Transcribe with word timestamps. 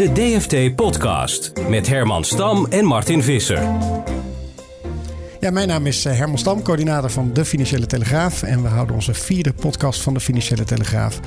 De 0.00 0.12
DFT 0.12 0.74
Podcast 0.74 1.52
met 1.68 1.88
Herman 1.88 2.24
Stam 2.24 2.66
en 2.70 2.84
Martin 2.84 3.22
Visser. 3.22 3.68
Ja, 5.40 5.50
mijn 5.50 5.68
naam 5.68 5.86
is 5.86 6.04
eh, 6.04 6.16
Herman 6.16 6.38
Stam, 6.38 6.62
coördinator 6.62 7.10
van 7.10 7.32
de 7.32 7.44
Financiële 7.44 7.86
Telegraaf. 7.86 8.42
En 8.42 8.62
we 8.62 8.68
houden 8.68 8.94
onze 8.94 9.14
vierde 9.14 9.52
podcast 9.52 10.00
van 10.00 10.14
de 10.14 10.20
Financiële 10.20 10.64
Telegraaf 10.64 11.20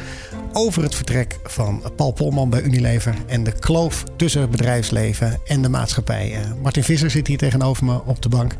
over 0.52 0.84
het 0.84 0.96
vertrek 0.96 1.40
van 1.44 1.84
Paul 1.96 2.12
Polman 2.12 2.50
bij 2.50 2.62
Unilever 2.62 3.16
en 3.28 3.44
de 3.44 3.52
kloof 3.52 4.04
tussen 4.16 4.42
het 4.42 4.52
bedrijfsleven 4.52 5.40
en 5.46 5.62
de 5.62 5.70
maatschappij. 5.70 6.32
Uh, 6.32 6.62
Martin 6.62 6.84
Visser 6.84 7.12
zit 7.12 7.28
hier 7.28 7.38
tegenover 7.38 7.86
me 7.86 8.06
op 8.06 8.22
de 8.22 8.30
bank. 8.30 8.56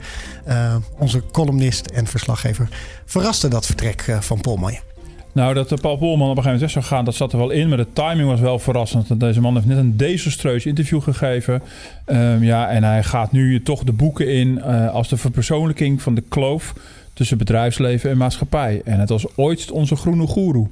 Uh, 0.48 0.76
onze 0.98 1.24
columnist 1.32 1.86
en 1.86 2.08
verslaggever. 2.08 2.70
Verraste 3.06 3.48
dat 3.48 3.66
vertrek 3.66 4.18
van 4.20 4.42
Polman? 4.42 4.93
Nou, 5.34 5.54
dat 5.54 5.82
Paul 5.82 5.98
Polman 5.98 6.30
op 6.30 6.38
een 6.38 6.44
gegeven 6.44 6.44
moment 6.44 6.60
weg 6.60 6.72
zou 6.72 6.86
gaan, 6.86 7.06
dat 7.06 7.16
zat 7.16 7.32
er 7.32 7.38
wel 7.38 7.50
in. 7.50 7.70
Maar 7.70 7.78
de 7.78 7.94
timing 7.94 8.30
was 8.30 8.40
wel 8.40 8.60
verrassend. 8.60 9.20
Deze 9.20 9.42
man 9.42 9.54
heeft 9.54 9.66
net 9.66 9.78
een 9.78 9.98
desastreus 9.98 10.66
interview 10.66 11.02
gegeven. 11.02 11.62
Um, 12.06 12.44
ja, 12.44 12.70
en 12.70 12.84
hij 12.84 13.04
gaat 13.04 13.32
nu 13.32 13.64
toch 13.64 13.84
de 13.84 13.92
boeken 13.92 14.34
in 14.34 14.62
uh, 14.66 14.94
als 14.94 15.10
de 15.10 15.18
verpersoonlijking 15.18 16.02
van 16.02 16.16
de 16.16 16.24
kloof 16.30 16.74
tussen 17.14 17.38
bedrijfsleven 17.38 18.10
en 18.10 18.18
maatschappij. 18.18 18.82
En 18.86 19.00
het 19.00 19.10
was 19.10 19.26
ooit 19.36 19.72
onze 19.72 19.96
groene 19.96 20.28
goeroe. 20.28 20.68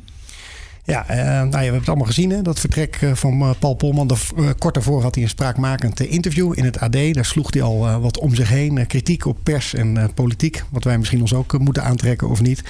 Ja, 0.84 1.06
uh, 1.10 1.18
nou 1.18 1.50
ja, 1.50 1.50
we 1.50 1.58
hebben 1.58 1.80
het 1.80 1.88
allemaal 1.88 2.08
gezien, 2.08 2.30
hè? 2.30 2.42
dat 2.42 2.60
vertrek 2.60 3.00
van 3.14 3.56
Paul 3.60 3.74
Polman. 3.74 4.12
Kort 4.58 4.74
daarvoor 4.74 5.02
had 5.02 5.16
hij 5.16 5.24
een 5.24 5.30
spraakmakend 5.30 6.00
interview 6.00 6.54
in 6.56 6.66
het 6.66 6.80
AD. 6.80 7.14
Daar 7.14 7.26
sloeg 7.26 7.54
hij 7.54 7.62
al 7.62 8.02
wat 8.02 8.20
om 8.20 8.36
zich 8.36 8.50
heen. 8.50 8.88
kritiek 8.88 9.26
op 9.26 9.38
pers 9.44 9.74
en 9.74 10.12
politiek, 10.14 10.64
wat 10.70 10.84
wij 10.84 10.98
misschien 10.98 11.22
ons 11.22 11.34
ook 11.34 11.60
moeten 11.60 11.84
aantrekken 11.84 12.30
of 12.30 12.42
niet. 12.42 12.64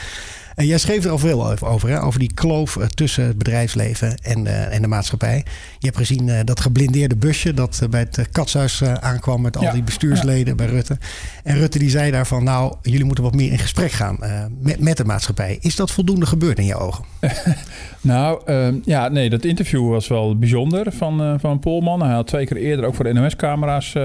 En 0.55 0.65
jij 0.65 0.77
schreef 0.77 1.03
er 1.03 1.11
al 1.11 1.17
veel 1.17 1.57
over, 1.61 1.89
hè? 1.89 2.01
over 2.03 2.19
die 2.19 2.33
kloof 2.33 2.77
tussen 2.93 3.23
het 3.23 3.37
bedrijfsleven 3.37 4.17
en, 4.21 4.45
uh, 4.45 4.73
en 4.73 4.81
de 4.81 4.87
maatschappij. 4.87 5.45
Je 5.79 5.85
hebt 5.85 5.97
gezien 5.97 6.27
uh, 6.27 6.39
dat 6.43 6.59
geblindeerde 6.59 7.15
busje 7.15 7.53
dat 7.53 7.79
uh, 7.83 7.89
bij 7.89 7.99
het 7.99 8.29
katshuis 8.31 8.83
aankwam 8.83 9.41
met 9.41 9.57
al 9.57 9.63
ja. 9.63 9.71
die 9.71 9.83
bestuursleden 9.83 10.47
ja. 10.47 10.55
bij 10.55 10.65
Rutte. 10.65 10.97
En 11.43 11.57
Rutte 11.57 11.79
die 11.79 11.89
zei 11.89 12.11
daarvan, 12.11 12.43
nou, 12.43 12.75
jullie 12.81 13.05
moeten 13.05 13.23
wat 13.23 13.35
meer 13.35 13.51
in 13.51 13.59
gesprek 13.59 13.91
gaan 13.91 14.17
met, 14.61 14.79
met 14.79 14.97
de 14.97 15.05
maatschappij. 15.05 15.57
Is 15.61 15.75
dat 15.75 15.91
voldoende 15.91 16.25
gebeurd 16.25 16.59
in 16.59 16.65
je 16.65 16.75
ogen? 16.75 17.10
nou, 18.01 18.41
ehm, 18.45 18.75
ja, 18.85 19.07
nee, 19.07 19.29
dat 19.29 19.45
interview 19.45 19.89
was 19.89 20.07
wel 20.07 20.35
bijzonder 20.35 20.91
van, 20.91 21.39
van 21.39 21.59
Polman. 21.59 22.01
Hij 22.01 22.13
had 22.13 22.27
twee 22.27 22.45
keer 22.45 22.57
eerder 22.57 22.85
ook 22.85 22.95
voor 22.95 23.05
de 23.05 23.13
NOS-camera's 23.13 23.95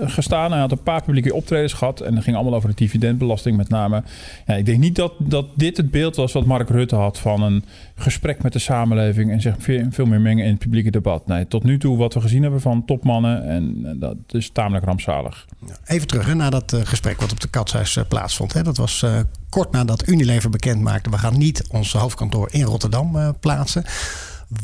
gestaan. 0.00 0.50
Hij 0.50 0.60
had 0.60 0.72
een 0.72 0.82
paar 0.82 1.02
publieke 1.02 1.34
optredens 1.34 1.72
gehad 1.72 2.00
en 2.00 2.14
dat 2.14 2.24
ging 2.24 2.36
allemaal 2.36 2.54
over 2.54 2.68
de 2.68 2.74
dividendbelasting 2.74 3.56
met 3.56 3.68
name. 3.68 4.02
Ja, 4.46 4.54
ik 4.54 4.66
denk 4.66 4.78
niet 4.78 4.96
dat, 4.96 5.12
dat 5.18 5.46
dit 5.54 5.76
het 5.76 5.90
beeld 5.90 6.16
was 6.16 6.32
wat 6.32 6.44
Mark 6.44 6.68
Rutte 6.68 6.96
had 6.96 7.18
van 7.18 7.42
een 7.42 7.64
gesprek 7.98 8.42
met 8.42 8.52
de 8.52 8.58
samenleving 8.58 9.30
en 9.30 9.40
zich 9.40 9.54
veel 9.90 10.06
meer 10.06 10.20
mengen 10.20 10.44
in 10.44 10.50
het 10.50 10.58
publieke 10.58 10.90
debat. 10.90 11.26
Nee, 11.26 11.48
tot 11.48 11.62
nu 11.62 11.78
toe 11.78 11.96
wat 11.96 12.14
we 12.14 12.20
gezien 12.20 12.42
hebben 12.42 12.60
van 12.60 12.84
topmannen 12.84 13.44
en 13.44 13.96
dat 13.98 14.16
is 14.28 14.50
tamelijk 14.50 14.84
rampzalig. 14.84 15.46
Even 15.84 16.06
terug 16.06 16.26
hè, 16.26 16.34
naar 16.34 16.50
dat 16.50 16.72
uh, 16.72 16.80
gesprek 16.84 17.20
wat 17.20 17.32
op 17.32 17.40
de 17.40 17.48
Katshuis 17.48 17.96
uh, 17.96 18.04
plaatsvond. 18.08 18.52
Hè. 18.52 18.62
Dat 18.62 18.76
was 18.76 19.02
uh, 19.02 19.18
kort 19.48 19.72
nadat 19.72 20.08
Unilever 20.08 20.50
bekend 20.50 20.80
maakte, 20.80 21.10
we 21.10 21.18
gaan 21.18 21.38
niet 21.38 21.68
ons 21.70 21.92
hoofdkantoor 21.92 22.48
in 22.52 22.62
Rotterdam 22.62 23.36
plaatsen. 23.40 23.84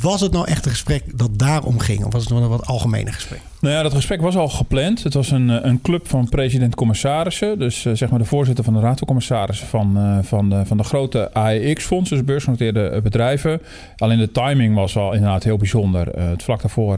Was 0.00 0.20
het 0.20 0.32
nou 0.32 0.46
echt 0.46 0.64
een 0.64 0.70
gesprek 0.70 1.18
dat 1.18 1.38
daarom 1.38 1.78
ging? 1.78 2.04
Of 2.04 2.12
was 2.12 2.22
het 2.22 2.32
nog 2.32 2.42
een 2.42 2.48
wat 2.48 2.66
algemene 2.66 3.12
gesprek? 3.12 3.40
Nou 3.60 3.74
ja, 3.74 3.82
dat 3.82 3.94
gesprek 3.94 4.20
was 4.20 4.36
al 4.36 4.48
gepland. 4.48 5.02
Het 5.02 5.14
was 5.14 5.30
een, 5.30 5.48
een 5.68 5.80
club 5.80 6.08
van 6.08 6.28
president-commissarissen. 6.28 7.58
Dus 7.58 7.84
uh, 7.84 7.92
zeg 7.94 8.10
maar 8.10 8.18
de 8.18 8.24
voorzitter 8.24 8.64
van 8.64 8.74
de 8.74 8.80
raad 8.80 8.98
van 8.98 9.06
commissarissen 9.06 9.66
van, 9.66 9.98
uh, 9.98 10.18
van, 10.22 10.50
de, 10.50 10.66
van 10.66 10.76
de 10.76 10.82
grote 10.82 11.34
AEX-fonds, 11.34 12.10
dus 12.10 12.24
beursgenoteerde 12.24 13.00
bedrijven. 13.02 13.60
Alleen 13.96 14.18
de 14.18 14.32
timing 14.32 14.74
was 14.74 14.96
al 14.96 15.12
inderdaad 15.12 15.44
heel 15.44 15.56
bijzonder. 15.56 16.18
Het 16.18 16.42
vlak 16.42 16.60
daarvoor 16.60 16.96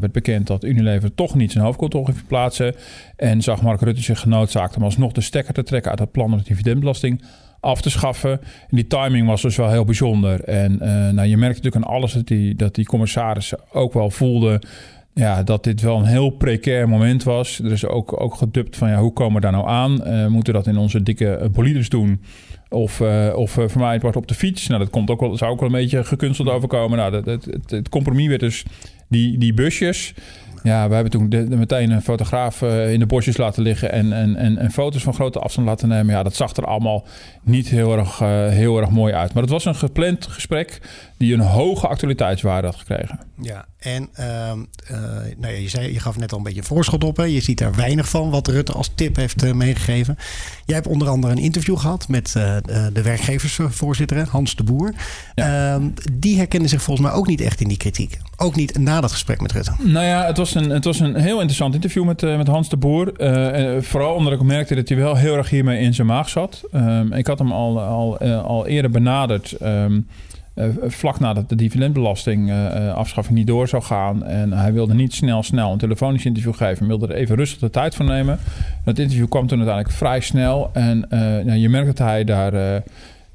werd 0.00 0.12
bekend 0.12 0.46
dat 0.46 0.64
Unilever 0.64 1.14
toch 1.14 1.34
niet 1.34 1.52
zijn 1.52 1.64
hoofdkantoor 1.64 2.04
ging 2.04 2.16
verplaatsen. 2.16 2.74
En 3.16 3.42
zag 3.42 3.62
Mark 3.62 3.80
Rutte 3.80 4.02
zich 4.02 4.20
genoodzaakt 4.20 4.76
om 4.76 4.82
alsnog 4.82 5.12
de 5.12 5.20
stekker 5.20 5.54
te 5.54 5.62
trekken 5.62 5.90
uit 5.90 6.00
het 6.00 6.10
plan 6.10 6.32
om 6.32 6.38
de 6.38 6.44
dividendbelasting 6.44 7.22
af 7.60 7.80
te 7.80 7.90
schaffen. 7.90 8.30
En 8.40 8.76
die 8.76 8.86
timing 8.86 9.26
was 9.26 9.42
dus 9.42 9.56
wel 9.56 9.70
heel 9.70 9.84
bijzonder. 9.84 10.44
En 10.44 10.72
uh, 10.72 11.08
nou, 11.08 11.28
je 11.28 11.36
merkt 11.36 11.56
natuurlijk 11.56 11.84
aan 11.84 11.92
alles 11.92 12.12
dat 12.12 12.26
die, 12.26 12.54
dat 12.54 12.74
die 12.74 12.86
commissarissen 12.86 13.58
ook 13.72 13.92
wel 13.92 14.10
voelden... 14.10 14.60
Ja, 15.14 15.42
dat 15.42 15.64
dit 15.64 15.80
wel 15.80 15.98
een 15.98 16.04
heel 16.04 16.30
precair 16.30 16.88
moment 16.88 17.22
was. 17.22 17.58
Er 17.58 17.72
is 17.72 17.86
ook, 17.86 18.20
ook 18.20 18.34
gedubt 18.34 18.76
van 18.76 18.88
ja, 18.88 19.00
hoe 19.00 19.12
komen 19.12 19.34
we 19.34 19.40
daar 19.40 19.52
nou 19.52 19.68
aan? 19.68 20.00
Uh, 20.06 20.26
moeten 20.26 20.52
we 20.52 20.58
dat 20.58 20.66
in 20.66 20.76
onze 20.76 21.02
dikke 21.02 21.48
bolides 21.52 21.88
doen? 21.88 22.20
Of, 22.68 23.00
uh, 23.00 23.32
of 23.34 23.56
uh, 23.56 23.64
vermijden 23.68 24.00
wordt 24.00 24.16
op 24.16 24.26
de 24.26 24.34
fiets. 24.34 24.66
Nou, 24.66 24.80
dat 24.80 24.90
komt 24.90 25.10
ook 25.10 25.20
wel, 25.20 25.36
zou 25.36 25.52
ook 25.52 25.60
wel 25.60 25.68
een 25.68 25.74
beetje 25.74 26.04
gekunsteld 26.04 26.48
overkomen. 26.48 26.98
Nou, 26.98 27.30
het, 27.30 27.46
het 27.66 27.88
compromis 27.88 28.26
werd 28.26 28.40
dus 28.40 28.64
die, 29.08 29.38
die 29.38 29.54
busjes. 29.54 30.14
Ja, 30.62 30.88
we 30.88 30.94
hebben 30.94 31.10
toen 31.10 31.58
meteen 31.58 31.90
een 31.90 32.02
fotograaf 32.02 32.62
uh, 32.62 32.92
in 32.92 32.98
de 32.98 33.06
bosjes 33.06 33.36
laten 33.36 33.62
liggen 33.62 33.92
en, 33.92 34.12
en, 34.12 34.36
en, 34.36 34.58
en, 34.58 34.70
foto's 34.70 35.02
van 35.02 35.14
grote 35.14 35.38
afstand 35.38 35.66
laten 35.66 35.88
nemen. 35.88 36.14
Ja, 36.14 36.22
dat 36.22 36.34
zag 36.34 36.56
er 36.56 36.64
allemaal 36.64 37.06
niet 37.42 37.68
heel 37.68 37.96
erg, 37.96 38.20
uh, 38.20 38.48
heel 38.48 38.80
erg 38.80 38.90
mooi 38.90 39.14
uit. 39.14 39.32
Maar 39.32 39.42
het 39.42 39.52
was 39.52 39.64
een 39.64 39.74
gepland 39.74 40.26
gesprek 40.26 40.80
die 41.20 41.34
een 41.34 41.40
hoge 41.40 41.88
actualiteitswaarde 41.88 42.66
had 42.66 42.76
gekregen. 42.76 43.20
Ja, 43.40 43.66
en 43.78 44.08
uh, 44.20 44.26
nou 45.36 45.52
ja, 45.52 45.58
je, 45.58 45.68
zei, 45.68 45.92
je 45.92 46.00
gaf 46.00 46.16
net 46.16 46.32
al 46.32 46.38
een 46.38 46.44
beetje 46.44 46.58
een 46.58 46.66
voorschot 46.66 47.04
op. 47.04 47.16
Hè? 47.16 47.24
Je 47.24 47.40
ziet 47.40 47.58
daar 47.58 47.74
weinig 47.74 48.08
van 48.08 48.30
wat 48.30 48.48
Rutte 48.48 48.72
als 48.72 48.90
tip 48.94 49.16
heeft 49.16 49.54
meegegeven. 49.54 50.16
Jij 50.66 50.74
hebt 50.74 50.86
onder 50.86 51.08
andere 51.08 51.32
een 51.32 51.42
interview 51.42 51.78
gehad 51.78 52.08
met 52.08 52.32
de 52.92 53.02
werkgeversvoorzitter, 53.02 54.28
Hans 54.28 54.56
de 54.56 54.64
Boer. 54.64 54.94
Ja. 55.34 55.74
Ehm, 55.74 55.88
die 56.12 56.36
herkende 56.36 56.68
zich 56.68 56.82
volgens 56.82 57.06
mij 57.06 57.16
ook 57.16 57.26
niet 57.26 57.40
echt 57.40 57.60
in 57.60 57.68
die 57.68 57.76
kritiek. 57.76 58.18
Ook 58.36 58.56
niet 58.56 58.78
na 58.78 59.00
dat 59.00 59.12
gesprek 59.12 59.40
met 59.40 59.52
Rutte. 59.52 59.72
Nou 59.78 60.06
ja, 60.06 60.26
het 60.26 60.36
was 60.36 60.54
een, 60.54 60.70
het 60.70 60.84
was 60.84 61.00
een 61.00 61.16
heel 61.16 61.36
interessant 61.36 61.74
interview 61.74 62.04
met, 62.04 62.20
met 62.20 62.46
Hans 62.46 62.68
de 62.68 62.76
Boer. 62.76 63.12
vooral 63.82 64.14
omdat 64.14 64.32
ik 64.32 64.42
merkte 64.42 64.74
dat 64.74 64.88
hij 64.88 64.96
wel 64.96 65.16
heel 65.16 65.36
erg 65.36 65.50
hiermee 65.50 65.80
in 65.80 65.94
zijn 65.94 66.06
maag 66.06 66.28
zat. 66.28 66.62
Um, 66.74 67.12
ik 67.12 67.26
had 67.26 67.38
hem 67.38 67.52
al, 67.52 67.80
al, 67.80 68.18
al 68.42 68.66
eerder 68.66 68.90
benaderd. 68.90 69.56
Um, 69.62 70.06
uh, 70.54 70.64
vlak 70.86 71.20
nadat 71.20 71.48
de 71.48 71.56
dividendbelasting 71.56 72.48
uh, 72.48 72.94
afschaffing 72.94 73.38
niet 73.38 73.46
door 73.46 73.68
zou 73.68 73.82
gaan. 73.82 74.24
En 74.24 74.52
hij 74.52 74.72
wilde 74.72 74.94
niet 74.94 75.14
snel, 75.14 75.42
snel 75.42 75.72
een 75.72 75.78
telefonisch 75.78 76.24
interview 76.24 76.54
geven. 76.54 76.78
Hij 76.78 76.86
wilde 76.86 77.06
er 77.06 77.14
even 77.14 77.36
rustig 77.36 77.58
de 77.58 77.70
tijd 77.70 77.94
voor 77.94 78.04
nemen. 78.04 78.38
Dat 78.84 78.98
interview 78.98 79.28
kwam 79.28 79.46
toen 79.46 79.58
uiteindelijk 79.58 79.96
vrij 79.96 80.20
snel. 80.20 80.70
En 80.72 81.06
nou, 81.44 81.54
je 81.54 81.68
merkt 81.68 81.86
dat 81.86 81.98
hij 81.98 82.24
daar... 82.24 82.82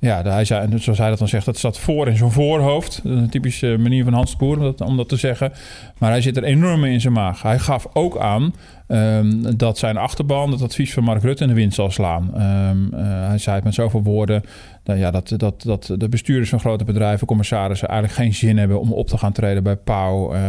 ja, 0.05 0.21
hij 0.21 0.45
zei, 0.45 0.79
zoals 0.79 0.99
hij 0.99 1.09
dat 1.09 1.19
dan 1.19 1.27
zegt, 1.27 1.45
dat 1.45 1.57
zat 1.57 1.79
voor 1.79 2.07
in 2.07 2.17
zijn 2.17 2.31
voorhoofd. 2.31 2.99
Dat 3.03 3.11
is 3.11 3.19
een 3.19 3.29
typische 3.29 3.77
manier 3.79 4.03
van 4.03 4.13
Hans 4.13 4.35
Boer 4.35 4.57
om 4.57 4.63
dat, 4.63 4.81
om 4.81 4.97
dat 4.97 5.09
te 5.09 5.15
zeggen. 5.15 5.53
Maar 5.97 6.09
hij 6.09 6.21
zit 6.21 6.37
er 6.37 6.43
enorm 6.43 6.79
mee 6.79 6.93
in 6.93 7.01
zijn 7.01 7.13
maag. 7.13 7.41
Hij 7.41 7.59
gaf 7.59 7.87
ook 7.93 8.17
aan 8.17 8.53
Um, 8.87 9.57
dat 9.57 9.77
zijn 9.77 9.97
achterban 9.97 10.51
het 10.51 10.61
advies 10.61 10.93
van 10.93 11.03
Mark 11.03 11.21
Rutte 11.21 11.43
in 11.43 11.49
de 11.49 11.55
wind 11.55 11.73
zal 11.73 11.91
slaan. 11.91 12.41
Um, 12.69 12.89
uh, 12.93 13.27
hij 13.27 13.37
zei 13.37 13.55
het 13.55 13.65
met 13.65 13.73
zoveel 13.73 14.03
woorden 14.03 14.41
dat, 14.83 14.97
ja, 14.97 15.11
dat, 15.11 15.33
dat, 15.37 15.61
dat 15.61 15.93
de 15.97 16.09
bestuurders 16.09 16.49
van 16.49 16.59
grote 16.59 16.83
bedrijven, 16.83 17.27
commissarissen, 17.27 17.87
eigenlijk 17.87 18.19
geen 18.19 18.33
zin 18.33 18.57
hebben 18.57 18.79
om 18.79 18.93
op 18.93 19.07
te 19.07 19.17
gaan 19.17 19.31
treden 19.31 19.63
bij 19.63 19.75
Pauw. 19.75 20.33
Uh, 20.33 20.39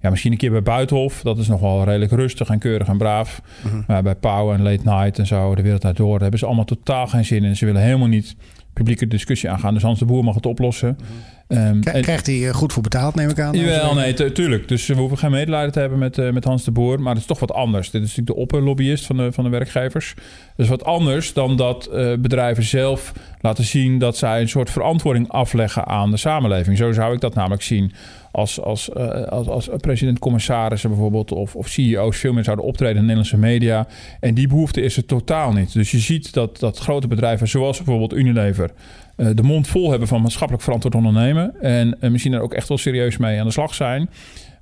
ja, 0.00 0.10
misschien 0.10 0.32
een 0.32 0.38
keer 0.38 0.50
bij 0.50 0.62
Buitenhof. 0.62 1.22
Dat 1.22 1.38
is 1.38 1.48
nog 1.48 1.60
wel 1.60 1.84
redelijk 1.84 2.12
rustig 2.12 2.48
en 2.48 2.58
keurig 2.58 2.88
en 2.88 2.98
braaf. 2.98 3.42
-huh. 3.62 3.72
Maar 3.86 4.02
bij 4.02 4.14
Pauw 4.14 4.52
en 4.52 4.62
Late 4.62 4.82
Night 4.84 5.18
en 5.18 5.26
zo, 5.26 5.54
de 5.54 5.62
wereld 5.62 5.84
uit 5.84 5.96
door, 5.96 6.20
hebben 6.20 6.38
ze 6.38 6.46
allemaal 6.46 6.64
totaal 6.64 7.06
geen 7.06 7.24
zin 7.24 7.44
in. 7.44 7.56
Ze 7.56 7.64
willen 7.64 7.82
helemaal 7.82 8.08
niet 8.08 8.36
publieke 8.76 9.06
discussie 9.06 9.50
aangaan. 9.50 9.74
Dus 9.74 9.82
Hans 9.82 9.98
de 9.98 10.04
Boer 10.04 10.24
mag 10.24 10.34
het 10.34 10.46
oplossen. 10.46 10.96
-huh. 10.98 11.06
Um, 11.48 11.80
Krijgt 11.80 12.26
hij 12.26 12.52
goed 12.52 12.72
voor 12.72 12.82
betaald, 12.82 13.14
neem 13.14 13.28
ik 13.28 13.40
aan? 13.40 13.58
Jawel, 13.58 13.94
nee, 13.94 14.32
tuurlijk. 14.32 14.68
Dus 14.68 14.86
we 14.86 14.94
hoeven 14.94 15.18
geen 15.18 15.30
medelijden 15.30 15.72
te 15.72 15.80
hebben 15.80 15.98
met, 15.98 16.32
met 16.32 16.44
Hans 16.44 16.64
de 16.64 16.70
Boer. 16.70 17.00
Maar 17.00 17.12
het 17.12 17.20
is 17.20 17.26
toch 17.28 17.38
wat 17.38 17.52
anders. 17.52 17.90
Dit 17.90 18.02
is 18.02 18.08
natuurlijk 18.08 18.36
de 18.36 18.42
opperlobbyist 18.42 19.06
van 19.06 19.16
de, 19.16 19.32
van 19.32 19.44
de 19.44 19.50
werkgevers. 19.50 20.14
Dus 20.56 20.68
wat 20.68 20.84
anders 20.84 21.32
dan 21.32 21.56
dat 21.56 21.90
bedrijven 22.18 22.62
zelf 22.62 23.12
laten 23.40 23.64
zien... 23.64 23.98
dat 23.98 24.16
zij 24.16 24.40
een 24.40 24.48
soort 24.48 24.70
verantwoording 24.70 25.28
afleggen 25.28 25.86
aan 25.86 26.10
de 26.10 26.16
samenleving. 26.16 26.76
Zo 26.76 26.92
zou 26.92 27.14
ik 27.14 27.20
dat 27.20 27.34
namelijk 27.34 27.62
zien 27.62 27.92
als, 28.36 28.60
als, 28.60 28.90
uh, 28.96 29.22
als, 29.22 29.48
als 29.48 29.68
president-commissarissen 29.80 30.90
bijvoorbeeld 30.90 31.32
of, 31.32 31.56
of 31.56 31.68
CEO's 31.68 32.16
veel 32.16 32.32
meer 32.32 32.44
zouden 32.44 32.64
optreden 32.64 32.94
in 32.94 33.00
de 33.00 33.14
Nederlandse 33.14 33.38
media. 33.38 33.86
En 34.20 34.34
die 34.34 34.48
behoefte 34.48 34.80
is 34.80 34.96
er 34.96 35.04
totaal 35.04 35.52
niet. 35.52 35.72
Dus 35.72 35.90
je 35.90 35.98
ziet 35.98 36.32
dat, 36.32 36.58
dat 36.58 36.78
grote 36.78 37.06
bedrijven 37.06 37.48
zoals 37.48 37.76
bijvoorbeeld 37.76 38.14
Unilever 38.14 38.70
uh, 39.16 39.28
de 39.34 39.42
mond 39.42 39.68
vol 39.68 39.90
hebben 39.90 40.08
van 40.08 40.22
maatschappelijk 40.22 40.64
verantwoord 40.64 40.94
ondernemen. 40.94 41.60
En 41.60 41.96
uh, 42.00 42.10
misschien 42.10 42.32
er 42.32 42.40
ook 42.40 42.54
echt 42.54 42.68
wel 42.68 42.78
serieus 42.78 43.16
mee 43.16 43.40
aan 43.40 43.46
de 43.46 43.52
slag 43.52 43.74
zijn. 43.74 44.08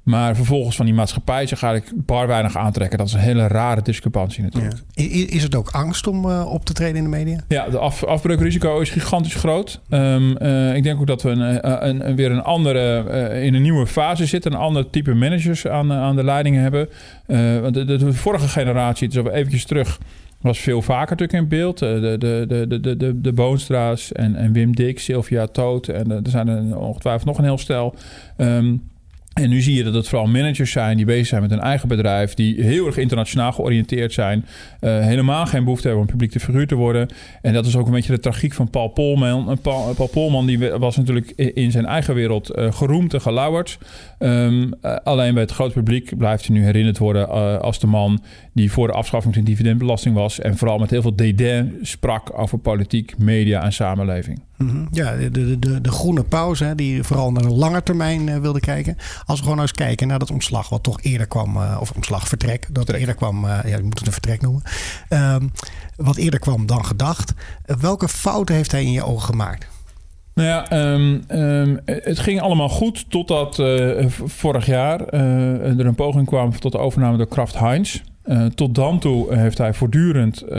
Maar 0.05 0.37
vervolgens 0.37 0.77
van 0.77 0.85
die 0.85 0.95
maatschappij 0.95 1.47
ga 1.47 1.73
ik 1.73 1.93
bar 1.95 2.27
weinig 2.27 2.57
aantrekken. 2.57 2.99
Dat 2.99 3.07
is 3.07 3.13
een 3.13 3.21
hele 3.21 3.47
rare 3.47 3.83
discrepantie 3.83 4.43
natuurlijk. 4.43 4.83
Is 5.33 5.43
het 5.43 5.55
ook 5.55 5.71
angst 5.71 6.07
om 6.07 6.25
uh, 6.25 6.53
op 6.53 6.65
te 6.65 6.73
treden 6.73 6.97
in 6.97 7.03
de 7.03 7.09
media? 7.09 7.41
Ja, 7.49 7.69
de 7.69 7.79
af, 7.79 8.05
afbreukrisico 8.05 8.81
is 8.81 8.91
gigantisch 8.91 9.35
groot. 9.35 9.81
Um, 9.89 10.37
uh, 10.43 10.77
ik 10.77 10.83
denk 10.83 11.01
ook 11.01 11.07
dat 11.07 11.23
we 11.23 11.31
een, 11.31 11.61
eh, 11.61 11.89
een, 11.89 12.09
een 12.09 12.17
weer 12.17 12.31
een 12.31 12.43
andere, 12.43 13.05
uh, 13.33 13.45
in 13.45 13.55
een 13.55 13.63
nieuwe 13.63 13.87
fase 13.87 14.27
zitten. 14.27 14.53
Een 14.53 14.59
ander 14.59 14.91
type 14.91 15.15
managers 15.15 15.67
aan, 15.67 15.93
aan 15.93 16.17
de 16.17 16.25
leiding 16.25 16.57
hebben. 16.57 16.89
want 17.63 17.75
de, 17.75 17.85
de, 17.85 17.97
de, 17.97 18.13
vorige 18.13 18.49
generatie, 18.49 19.09
dus 19.09 19.25
eventjes 19.25 19.65
terug 19.65 19.99
was 20.45 20.61
veel 20.61 20.83
vaker 20.83 21.17
natuurlijk 21.17 21.43
in 21.43 21.49
beeld. 21.49 21.79
De, 21.79 22.17
de, 22.19 22.45
de, 22.49 22.81
de, 22.81 22.97
de, 22.97 23.21
de 23.21 23.33
Boonstra's 23.33 24.13
en, 24.13 24.35
en 24.35 24.53
Wim 24.53 24.75
Dik, 24.75 25.01
Sylvia 25.01 25.47
Toot. 25.47 25.89
En 25.89 26.11
er 26.11 26.21
zijn 26.25 26.49
er 26.49 26.79
ongetwijfeld 26.79 27.27
nog 27.27 27.39
een 27.39 27.45
heel 27.45 27.59
stel. 27.59 27.95
Um, 28.37 28.83
en 29.35 29.49
nu 29.49 29.61
zie 29.61 29.75
je 29.77 29.85
dat 29.85 29.95
het 29.95 30.09
vooral 30.09 30.27
managers 30.27 30.71
zijn 30.71 30.97
die 30.97 31.07
bezig 31.07 31.27
zijn 31.27 31.43
met 31.43 31.51
een 31.51 31.61
eigen 31.61 31.89
bedrijf, 31.89 32.35
die 32.35 32.63
heel 32.63 32.87
erg 32.87 32.97
internationaal 32.97 33.53
georiënteerd 33.53 34.13
zijn, 34.13 34.45
uh, 34.81 35.01
helemaal 35.01 35.47
geen 35.47 35.65
behoefte 35.65 35.87
hebben 35.87 36.05
om 36.05 36.11
publiek 36.11 36.43
figuur 36.43 36.67
te 36.67 36.75
worden. 36.75 37.09
En 37.43 37.53
dat 37.53 37.67
is 37.67 37.77
ook 37.77 37.87
een 37.87 37.93
beetje 37.93 38.13
de 38.13 38.21
tragiek 38.21 38.53
van 38.53 38.71
Paul 38.71 38.89
Polman. 38.89 39.59
Paul, 39.63 39.95
Paul 39.95 40.09
Polman 40.09 40.47
die 40.47 40.59
was 40.71 40.97
natuurlijk 40.97 41.31
in 41.31 41.71
zijn 41.71 41.87
eigen 41.87 42.15
wereld 42.15 42.51
geroemd 42.55 43.15
en 43.15 43.21
gelauwerd. 43.21 43.79
Uh, 44.19 44.63
alleen 45.05 45.33
bij 45.33 45.43
het 45.43 45.53
grote 45.53 45.73
publiek 45.73 46.17
blijft 46.17 46.47
hij 46.47 46.57
nu 46.57 46.65
herinnerd 46.65 46.99
worden 46.99 47.29
als 47.61 47.79
de 47.79 47.87
man 47.87 48.23
die 48.53 48.73
voor 48.73 48.87
de 48.87 48.93
afschaffing 48.93 49.35
van 49.35 49.45
dividendbelasting 49.45 50.15
was 50.15 50.41
en 50.41 50.57
vooral 50.57 50.79
met 50.79 50.91
heel 50.91 51.03
veel 51.03 51.17
dédain 51.17 51.79
sprak 51.83 52.39
over 52.39 52.59
politiek, 52.59 53.19
media 53.19 53.63
en 53.65 53.73
samenleving. 53.73 54.41
Mhm. 54.57 54.85
Ja, 54.91 55.17
de, 55.17 55.31
de, 55.31 55.59
de, 55.59 55.81
de, 55.81 55.91
groene 55.91 56.25
pauze, 56.25 56.73
die 56.75 57.03
vooral 57.03 57.33
naar 57.33 57.45
een 57.45 57.55
lange 57.55 57.83
termijn 57.83 58.27
uh, 58.27 58.37
wilde 58.37 58.61
kijken. 58.61 58.97
Als 59.25 59.39
we 59.39 59.45
gewoon 59.45 59.61
eens 59.61 59.73
kijken 59.73 60.09
naar 60.09 60.19
dat 60.19 60.31
ontslag, 60.31 60.69
wat 60.69 60.83
toch 60.83 61.03
eerder 61.03 61.27
kwam, 61.27 61.57
uh, 61.57 61.77
of 61.81 61.91
ontslagvertrek, 61.91 62.67
dat 62.73 62.89
er 62.89 62.95
eerder 62.95 63.15
kwam, 63.15 63.45
uh, 63.45 63.59
ja, 63.65 63.77
je 63.77 63.83
moet 63.83 63.99
het 63.99 64.07
een 64.07 64.13
vertrek 64.13 64.41
noemen, 64.41 64.63
um, 65.09 65.53
wat 65.97 66.17
eerder 66.17 66.41
kwam 66.41 66.67
dan 66.67 66.85
gedacht. 66.85 67.35
welke 67.81 68.09
fouten 68.09 68.55
heeft 68.55 68.73
hij 68.73 68.85
in 68.85 68.93
je 68.93 69.05
ogen 69.05 69.23
gemaakt? 69.23 69.67
Nou 70.35 70.49
ja, 70.49 70.93
um, 70.93 71.25
um, 71.29 71.81
het 71.85 72.19
ging 72.19 72.41
allemaal 72.41 72.69
goed 72.69 73.11
totdat 73.11 73.63
vorig 74.25 74.67
jaar 74.67 75.01
er 75.09 75.87
een 75.87 75.95
poging 75.95 76.27
kwam 76.27 76.59
tot 76.59 76.73
de 76.73 76.79
overname 76.79 77.17
door 77.17 77.29
Kraft 77.29 77.59
Heinz. 77.59 78.01
Uh, 78.25 78.45
tot 78.45 78.75
dan 78.75 78.99
toe 78.99 79.35
heeft 79.35 79.59
hij 79.59 79.75
voortdurend 79.75 80.43
uh, 80.43 80.51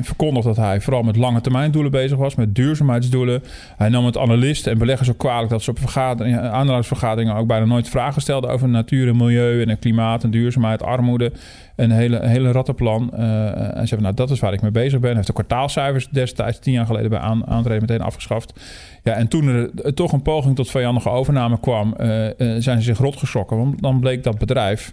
verkondigd 0.00 0.46
dat 0.46 0.56
hij 0.56 0.80
vooral 0.80 1.02
met 1.02 1.16
lange 1.16 1.40
termijn 1.40 1.70
doelen 1.70 1.90
bezig 1.90 2.18
was, 2.18 2.34
met 2.34 2.54
duurzaamheidsdoelen. 2.54 3.42
Hij 3.76 3.88
nam 3.88 4.04
het 4.04 4.18
analisten 4.18 4.72
en 4.72 4.78
beleggers 4.78 5.10
ook 5.10 5.18
kwalijk 5.18 5.50
dat 5.50 5.62
ze 5.62 5.70
op 5.70 5.78
vergaderingen, 5.78 6.42
aandeelhoudersvergaderingen 6.42 7.34
ook 7.34 7.46
bijna 7.46 7.64
nooit 7.64 7.88
vragen 7.88 8.22
stelden 8.22 8.50
over 8.50 8.68
natuur 8.68 9.08
en 9.08 9.16
milieu 9.16 9.64
en 9.64 9.78
klimaat 9.78 10.24
en 10.24 10.30
duurzaamheid, 10.30 10.82
armoede. 10.82 11.32
Een 11.76 11.90
hele, 11.90 12.26
hele 12.26 12.52
rattenplan. 12.52 13.12
En 13.14 13.88
zei, 13.88 14.00
nou 14.00 14.14
dat 14.14 14.30
is 14.30 14.40
waar 14.40 14.52
ik 14.52 14.62
mee 14.62 14.70
bezig 14.70 14.98
ben. 14.98 15.08
Hij 15.08 15.14
heeft 15.14 15.26
de 15.26 15.32
kwartaalcijfers 15.32 16.08
destijds, 16.08 16.58
tien 16.58 16.72
jaar 16.72 16.86
geleden 16.86 17.10
bij 17.10 17.18
aan, 17.18 17.46
aantreden 17.46 17.80
meteen 17.80 18.00
afgeschaft. 18.00 18.60
Ja, 19.02 19.12
en 19.12 19.28
toen 19.28 19.48
er 19.48 19.94
toch 19.94 20.12
een 20.12 20.22
poging 20.22 20.56
tot 20.56 20.70
vijandige 20.70 21.08
overname 21.08 21.60
kwam, 21.60 21.94
zijn 22.36 22.60
ze 22.60 22.80
zich 22.80 22.98
rotgeschrokken. 22.98 23.56
Want 23.56 23.82
dan 23.82 24.00
bleek 24.00 24.22
dat 24.22 24.38
bedrijf 24.38 24.92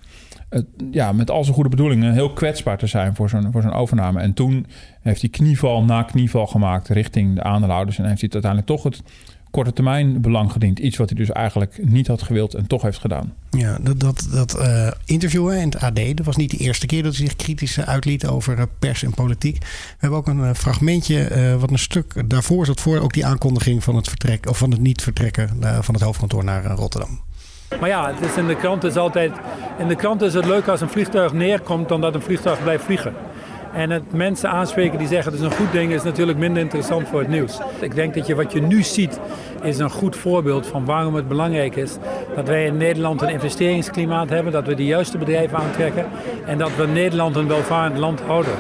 ja, 0.92 1.12
met 1.12 1.32
al 1.32 1.44
zijn 1.44 1.56
goede 1.56 1.70
bedoelingen 1.70 2.14
heel 2.14 2.34
kwetsbaar 2.34 2.78
te 2.78 2.88
zijn 2.88 3.16
voor 3.16 3.30
zo'n, 3.30 3.52
voor 3.52 3.62
zo'n 3.62 3.74
overname. 3.74 4.20
En 4.20 4.34
toen 4.34 4.66
heeft 5.02 5.22
hij 5.22 5.30
knieval 5.30 5.84
na 5.84 6.04
knieval 6.04 6.48
gemaakt 6.48 6.88
richting 6.88 7.36
de 7.36 7.44
aandeelhouders. 7.44 7.98
En 7.98 8.06
heeft 8.06 8.22
hij 8.22 8.30
uiteindelijk 8.30 8.72
toch 8.72 8.84
het 8.84 9.04
korte 9.52 9.74
termijn 9.74 10.22
belang 10.22 10.52
gediend. 10.52 10.80
Iets 10.80 10.98
wat 10.98 11.10
hij 11.10 11.18
dus 11.18 11.30
eigenlijk 11.30 11.80
niet 11.86 12.08
had 12.08 12.22
gewild 12.22 12.54
en 12.54 12.68
toch 12.68 12.82
heeft 12.82 13.00
gedaan. 13.00 13.34
Ja, 13.50 13.78
dat, 13.82 14.00
dat, 14.00 14.28
dat 14.32 14.60
uh, 14.60 14.92
interview 15.06 15.52
in 15.52 15.70
het 15.70 15.80
AD, 15.80 16.18
dat 16.18 16.26
was 16.26 16.36
niet 16.36 16.52
de 16.52 16.58
eerste 16.58 16.86
keer 16.86 17.04
dat 17.04 17.16
hij 17.16 17.26
zich 17.26 17.36
kritisch 17.36 17.80
uitliet 17.80 18.28
over 18.28 18.58
eh, 18.58 18.64
pers 18.80 19.04
en 19.04 19.14
politiek. 19.14 19.58
We 19.60 19.68
hebben 19.98 20.20
ook 20.20 20.28
een 20.28 20.56
fragmentje 20.56 21.58
wat 21.60 21.72
een 21.72 21.80
stuk 21.80 22.30
daarvoor 22.30 22.66
zat 22.66 22.82
voor 22.82 23.00
ook 23.00 23.14
die 23.14 23.26
aankondiging 23.26 23.84
van 23.84 23.96
het 23.96 24.08
vertrek 24.08 24.50
of 24.50 24.58
van 24.58 24.72
het 24.72 24.82
niet 24.82 25.02
vertrekken 25.02 25.50
van 25.84 25.94
het 25.94 26.04
hoofdkantoor 26.04 26.44
naar 26.44 26.66
Rotterdam. 26.66 27.20
Maar 27.80 27.90
ja, 27.90 28.08
het 28.14 28.30
is 28.30 28.38
in 28.38 28.48
de 28.48 28.56
krant 28.56 28.84
is 28.84 28.96
altijd. 28.96 29.32
In 29.78 29.88
de 29.88 29.96
krant 29.96 30.22
is 30.22 30.34
het 30.34 30.46
leuk 30.46 30.68
als 30.68 30.82
een 30.82 30.90
vliegtuig 30.90 31.34
neerkomt 31.34 31.90
dan 31.90 32.02
dat 32.02 32.16
een 32.16 32.22
vliegtuig 32.22 32.64
blijft 32.64 32.84
vliegen. 32.84 33.14
En 33.74 33.90
het 33.90 34.14
mensen 34.14 34.50
aanspreken 34.50 34.98
die 34.98 35.08
zeggen 35.08 35.32
het 35.32 35.42
is 35.42 35.48
een 35.48 35.56
goed 35.56 35.72
ding, 35.72 35.92
is 35.92 36.04
natuurlijk 36.04 36.38
minder 36.38 36.62
interessant 36.62 37.08
voor 37.08 37.20
het 37.20 37.28
nieuws. 37.28 37.60
Ik 37.80 37.96
denk 37.96 38.14
dat 38.14 38.28
je 38.28 38.36
wat 38.36 38.52
je 38.52 38.62
nu 38.62 38.84
ziet, 38.84 39.20
is 39.62 39.78
een 39.78 39.90
goed 39.90 40.16
voorbeeld 40.16 40.68
van 40.68 40.86
waarom 40.86 41.16
het 41.16 41.28
belangrijk 41.28 41.76
is 41.76 41.98
dat 42.36 42.48
wij 42.48 42.66
in 42.66 42.78
Nederland 42.78 43.22
een 43.22 43.30
investeringsklimaat 43.30 44.30
hebben, 44.30 44.52
dat 44.52 44.68
we 44.68 44.76
de 44.76 44.86
juiste 44.86 45.18
bedrijven 45.18 45.58
aantrekken 45.58 46.06
en 46.46 46.58
dat 46.58 46.76
we 46.76 46.88
Nederland 46.88 47.36
een 47.36 47.48
welvarend 47.48 47.98
land 47.98 48.22
houden. 48.22 48.54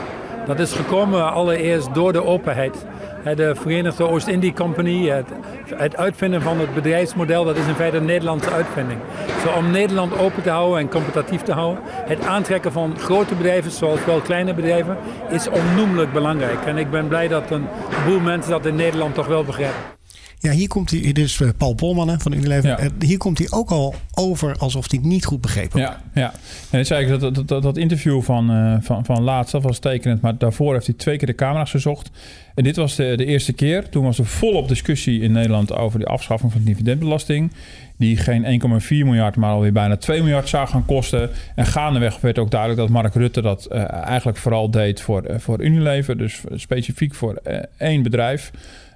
Dat 0.45 0.59
is 0.59 0.73
gekomen 0.73 1.33
allereerst 1.33 1.93
door 1.93 2.13
de 2.13 2.25
openheid 2.25 2.85
de 3.23 3.55
Verenigde 3.55 4.07
Oost-Indie 4.07 4.53
Company, 4.53 5.07
het, 5.07 5.29
het, 5.75 5.97
uitvinden 5.97 6.41
van 6.41 6.59
het 6.59 6.73
bedrijfsmodel, 6.73 7.45
dat 7.45 7.57
is 7.57 7.67
in 7.67 7.75
feite 7.75 7.97
een 7.97 8.05
Nederlandse 8.05 8.51
uitvinding. 8.51 8.99
Zo 9.43 9.49
om 9.57 9.71
Nederland 9.71 10.17
open 10.17 10.43
te 10.43 10.49
houden 10.49 10.79
en 10.79 10.89
competitief 10.89 11.41
te 11.41 11.51
houden. 11.51 11.83
Het 11.85 12.25
aantrekken 12.25 12.71
van 12.71 12.99
grote 12.99 13.35
bedrijven, 13.35 13.71
zoals 13.71 14.05
wel 14.05 14.19
kleine 14.19 14.53
bedrijven, 14.53 14.97
is 15.29 15.49
onnoemelijk 15.49 16.13
belangrijk. 16.13 16.65
En 16.65 16.77
ik 16.77 16.91
ben 16.91 17.07
blij 17.07 17.27
dat 17.27 17.51
een 17.51 17.67
boel 18.05 18.19
mensen 18.19 18.51
dat 18.51 18.65
in 18.65 18.75
Nederland 18.75 19.15
toch 19.15 19.27
wel 19.27 19.43
begrijpen. 19.43 20.00
Ja, 20.41 20.51
hier 20.51 20.67
komt 20.67 20.91
hij, 20.91 21.01
dit 21.01 21.17
is 21.17 21.41
eh, 21.41 21.49
Paul 21.57 21.73
Polman 21.73 22.19
van 22.19 22.33
Unilever. 22.33 22.69
Ja. 22.69 22.77
Eh, 22.77 22.89
hier 22.99 23.17
komt 23.17 23.37
hij 23.37 23.47
ook 23.49 23.69
al 23.69 23.95
over 24.13 24.57
alsof 24.57 24.89
hij 24.89 24.99
het 25.01 25.09
niet 25.09 25.25
goed 25.25 25.41
begrepen 25.41 25.79
Ja, 25.79 26.01
ja. 26.13 26.33
En 26.69 26.77
het 26.77 26.87
zei 26.87 27.07
dat, 27.07 27.35
dat, 27.35 27.47
dat, 27.47 27.63
dat 27.63 27.77
interview 27.77 28.21
van, 28.21 28.51
uh, 28.51 28.75
van, 28.81 29.05
van 29.05 29.21
laatst, 29.21 29.51
dat 29.51 29.63
was 29.63 29.79
tekenend. 29.79 30.21
Maar 30.21 30.37
daarvoor 30.37 30.73
heeft 30.73 30.85
hij 30.85 30.95
twee 30.95 31.17
keer 31.17 31.27
de 31.27 31.35
camera's 31.35 31.71
gezocht. 31.71 32.11
En 32.55 32.63
dit 32.63 32.75
was 32.75 32.95
de, 32.95 33.13
de 33.17 33.25
eerste 33.25 33.53
keer. 33.53 33.89
Toen 33.89 34.03
was 34.03 34.17
er 34.17 34.25
volop 34.25 34.67
discussie 34.67 35.21
in 35.21 35.31
Nederland 35.31 35.73
over 35.73 35.99
de 35.99 36.05
afschaffing 36.05 36.51
van 36.51 36.61
de 36.61 36.67
dividendbelasting. 36.67 37.51
Die 37.97 38.17
geen 38.17 38.61
1,4 38.81 38.87
miljard, 38.89 39.35
maar 39.35 39.51
alweer 39.51 39.71
bijna 39.71 39.97
2 39.97 40.19
miljard 40.19 40.49
zou 40.49 40.67
gaan 40.67 40.85
kosten. 40.85 41.29
En 41.55 41.65
gaandeweg 41.65 42.19
werd 42.19 42.39
ook 42.39 42.51
duidelijk 42.51 42.79
dat 42.79 42.89
Mark 42.89 43.13
Rutte 43.13 43.41
dat 43.41 43.67
uh, 43.71 43.91
eigenlijk 43.91 44.37
vooral 44.37 44.71
deed 44.71 45.01
voor, 45.01 45.29
uh, 45.29 45.37
voor 45.37 45.61
Unilever. 45.61 46.17
Dus 46.17 46.41
specifiek 46.55 47.13
voor 47.13 47.41
één 47.77 48.03
bedrijf. 48.03 48.51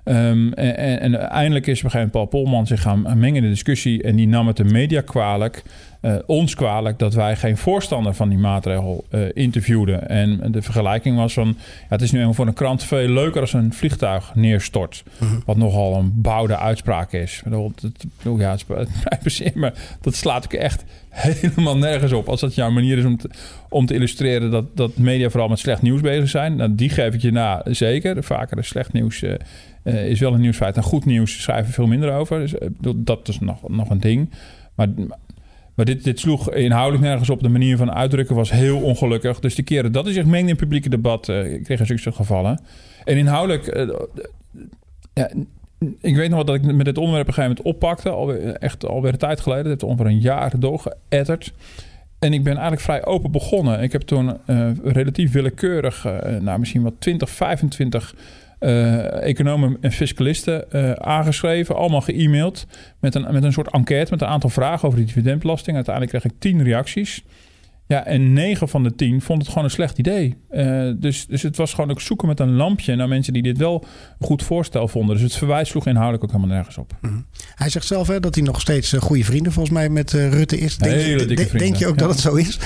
Um, 0.08 0.54
en, 0.54 1.00
en, 1.00 1.30
eindelijk 1.30 1.68
is 1.68 1.78
op 1.80 1.86
een 1.86 1.92
gegeven 1.92 2.12
moment 2.14 2.30
Paul 2.30 2.44
Polman 2.44 2.68
zich 2.68 2.82
gaan 2.82 3.02
mengen 3.02 3.36
in 3.36 3.42
de 3.42 3.50
discussie. 3.50 4.04
En 4.04 4.16
die 4.16 4.28
nam 4.28 4.48
het 4.48 4.58
de 4.58 4.64
media 4.64 5.02
kwalijk, 5.02 5.64
uh, 6.02 6.16
ons 6.26 6.56
kwalijk, 6.56 7.00
dat 7.00 7.14
wij 7.14 7.36
geen 7.36 7.58
voorstander 7.58 8.14
van 8.14 8.30
die 8.30 8.38
maatregel 8.38 9.06
uh, 9.12 9.22
interviewden. 9.34 10.10
En 10.10 10.52
de 10.52 10.62
vergelijking 10.62 11.18
was 11.18 11.34
van: 11.34 11.48
ja, 11.58 11.86
het 11.90 12.02
is 12.02 12.12
nu 12.12 12.34
voor 12.34 12.48
een 12.48 12.54
krant 12.54 12.84
veel 12.84 13.08
leuker 13.08 13.42
als 13.42 13.54
een 13.54 13.74
vliegtuig 13.74 14.36
neerstort. 14.36 15.04
Uh 15.06 15.22
mhm. 15.22 15.32
-huh. 15.32 15.42
Wat 15.46 15.58
nogal 15.58 15.96
een 15.96 16.12
bouwde 16.16 16.58
uitspraak 16.58 17.12
is. 17.12 17.42
Dat, 17.46 17.86
ja, 18.38 18.58
het, 18.68 19.56
maar 19.56 19.74
dat 20.02 20.16
slaat 20.16 20.44
ik 20.46 20.54
echt 20.54 20.84
helemaal 21.10 21.78
nergens 21.78 22.12
op. 22.12 22.30
Als 22.30 22.40
dat 22.40 22.56
jouw 22.56 22.72
manier 22.72 22.98
is 22.98 23.06
om 23.06 23.18
te, 23.18 23.30
om 23.70 23.86
te 23.86 23.94
illustreren 23.94 24.52
dat, 24.52 24.66
dat 24.78 24.98
media 24.98 25.30
vooral 25.30 25.50
met 25.50 25.60
slecht 25.60 25.82
nieuws 25.82 26.02
bezig 26.02 26.30
zijn. 26.30 26.56
Nou, 26.56 26.76
die 26.76 26.90
geef 26.90 27.14
ik 27.14 27.22
je 27.22 27.32
na, 27.32 27.62
zeker. 27.66 28.24
Vaker 28.24 28.56
de 28.56 28.64
slecht 28.64 28.94
nieuws. 28.94 29.24
Uh, 29.86 29.94
uh, 29.94 30.10
is 30.10 30.20
wel 30.20 30.34
een 30.34 30.42
nieuwsfeit. 30.42 30.76
En 30.76 30.84
goed 30.84 31.06
nieuws 31.06 31.42
schrijven 31.42 31.74
veel 31.74 31.88
minder 31.88 32.14
over. 32.14 32.40
Dus, 32.40 32.54
uh, 32.54 32.94
dat 32.96 33.28
is 33.28 33.40
nog, 33.40 33.70
nog 33.70 33.90
een 33.90 34.00
ding. 34.00 34.30
Maar, 34.76 34.88
maar 35.76 35.86
dit, 35.86 36.20
sloeg 36.20 36.54
inhoudelijk 36.54 37.04
nergens 37.04 37.30
op. 37.30 37.42
De 37.42 37.50
manier 37.50 37.78
van 37.78 37.92
uitdrukken 37.92 38.36
was 38.36 38.52
heel 38.52 38.82
ongelukkig. 38.82 39.40
Dus 39.40 39.56
de 39.56 39.64
keren 39.64 39.92
dat 39.92 40.04
hij 40.06 40.14
zich 40.14 40.26
mengde 40.26 40.40
in 40.40 40.48
het 40.48 40.58
publieke 40.58 40.90
debat... 40.90 41.28
Uh, 41.28 41.64
kreeg 41.64 41.80
een 41.80 41.86
zulke 41.86 42.12
gevallen. 42.12 42.60
En 43.04 43.18
inhoudelijk... 43.18 43.66
ik 46.02 46.16
weet 46.16 46.30
nog 46.30 46.36
wel 46.36 46.46
dat 46.46 46.56
ik 46.56 46.62
met 46.62 46.86
dit 46.86 46.98
onderwerp 46.98 47.28
op 47.28 47.38
een 47.38 47.44
gegeven 47.44 47.58
moment 47.58 47.62
oppakte. 47.62 48.10
Alweer, 48.10 48.56
echt 48.56 48.86
alweer 48.86 49.12
een 49.12 49.18
tijd 49.18 49.40
geleden. 49.40 49.72
Het 49.72 49.82
heeft 49.82 49.92
ongeveer 49.92 50.12
een 50.12 50.20
jaar 50.20 50.60
doorgeëtterd. 50.60 51.54
En 52.20 52.34
ik 52.34 52.44
ben 52.44 52.54
eigenlijk 52.54 52.82
vrij 52.82 53.06
open 53.06 53.32
begonnen. 53.32 53.82
Ik 53.82 53.92
heb 53.92 54.02
toen 54.02 54.38
relatief 54.84 55.32
willekeurig... 55.32 56.04
nou, 56.40 56.60
misschien 56.60 56.82
wel 56.82 56.96
20, 57.00 57.30
25 57.30 58.16
uh, 58.16 58.20
economen 58.60 59.78
en 59.82 59.92
fiscalisten 59.92 60.66
uh, 60.72 60.92
aangeschreven, 60.92 61.76
allemaal 61.76 62.02
ge-mailed 62.02 62.68
met 63.00 63.16
een, 63.16 63.34
met 63.34 63.44
een 63.44 63.54
soort 63.54 63.72
enquête 63.72 64.12
met 64.12 64.22
een 64.22 64.28
aantal 64.28 64.50
vragen 64.50 64.88
over 64.88 65.00
die 65.00 65.08
dividendbelasting. 65.08 65.76
Uiteindelijk 65.76 66.18
kreeg 66.18 66.34
ik 66.34 66.40
tien 66.40 66.64
reacties. 66.64 67.24
Ja, 67.88 68.06
en 68.06 68.34
9 68.34 68.70
van 68.70 68.84
de 68.84 68.96
10 68.96 69.22
vond 69.22 69.40
het 69.40 69.48
gewoon 69.48 69.64
een 69.64 69.70
slecht 69.70 69.98
idee. 69.98 70.38
Uh, 70.52 70.92
dus, 70.98 71.26
dus 71.28 71.42
het 71.42 71.58
was 71.58 71.74
gewoon 71.74 71.92
ook 71.92 72.02
zoeken 72.02 72.28
met 72.28 72.40
een 72.40 72.56
lampje 72.56 72.96
naar 72.96 73.08
mensen 73.08 73.34
die 73.34 73.42
dit 73.42 73.58
wel 73.58 73.86
een 74.20 74.28
goed 74.28 74.44
voorstel 74.44 74.88
vonden. 74.88 75.16
Dus 75.16 75.24
het 75.24 75.36
verwijs 75.36 75.70
sloeg 75.70 75.88
inhoudelijk 75.88 76.24
ook 76.24 76.32
helemaal 76.32 76.56
nergens 76.56 76.78
op. 76.78 76.94
Mm 77.02 77.10
-hmm. 77.10 77.26
Hij 77.56 77.70
zegt 77.70 77.86
zelf 77.86 78.08
hè, 78.08 78.20
dat 78.20 78.36
hij 78.36 78.44
nog 78.44 78.62
steeds 78.62 78.94
uh, 78.94 79.02
goede 79.02 79.24
vrienden 79.24 79.52
volgens 79.52 79.76
mij 79.76 79.90
met 79.90 80.14
uh, 80.14 80.30
Rutte 80.30 80.58
is. 80.58 80.78
Denk, 80.78 80.96
Hele 80.96 81.20
je, 81.20 81.26
dikke 81.26 81.46
vrienden. 81.46 81.68
denk 81.68 81.76
je 81.76 81.88
ook 81.88 82.00
ja. 82.00 82.06
dat 82.06 82.10
het 82.10 82.20
zo 82.20 82.36
is? 82.36 82.60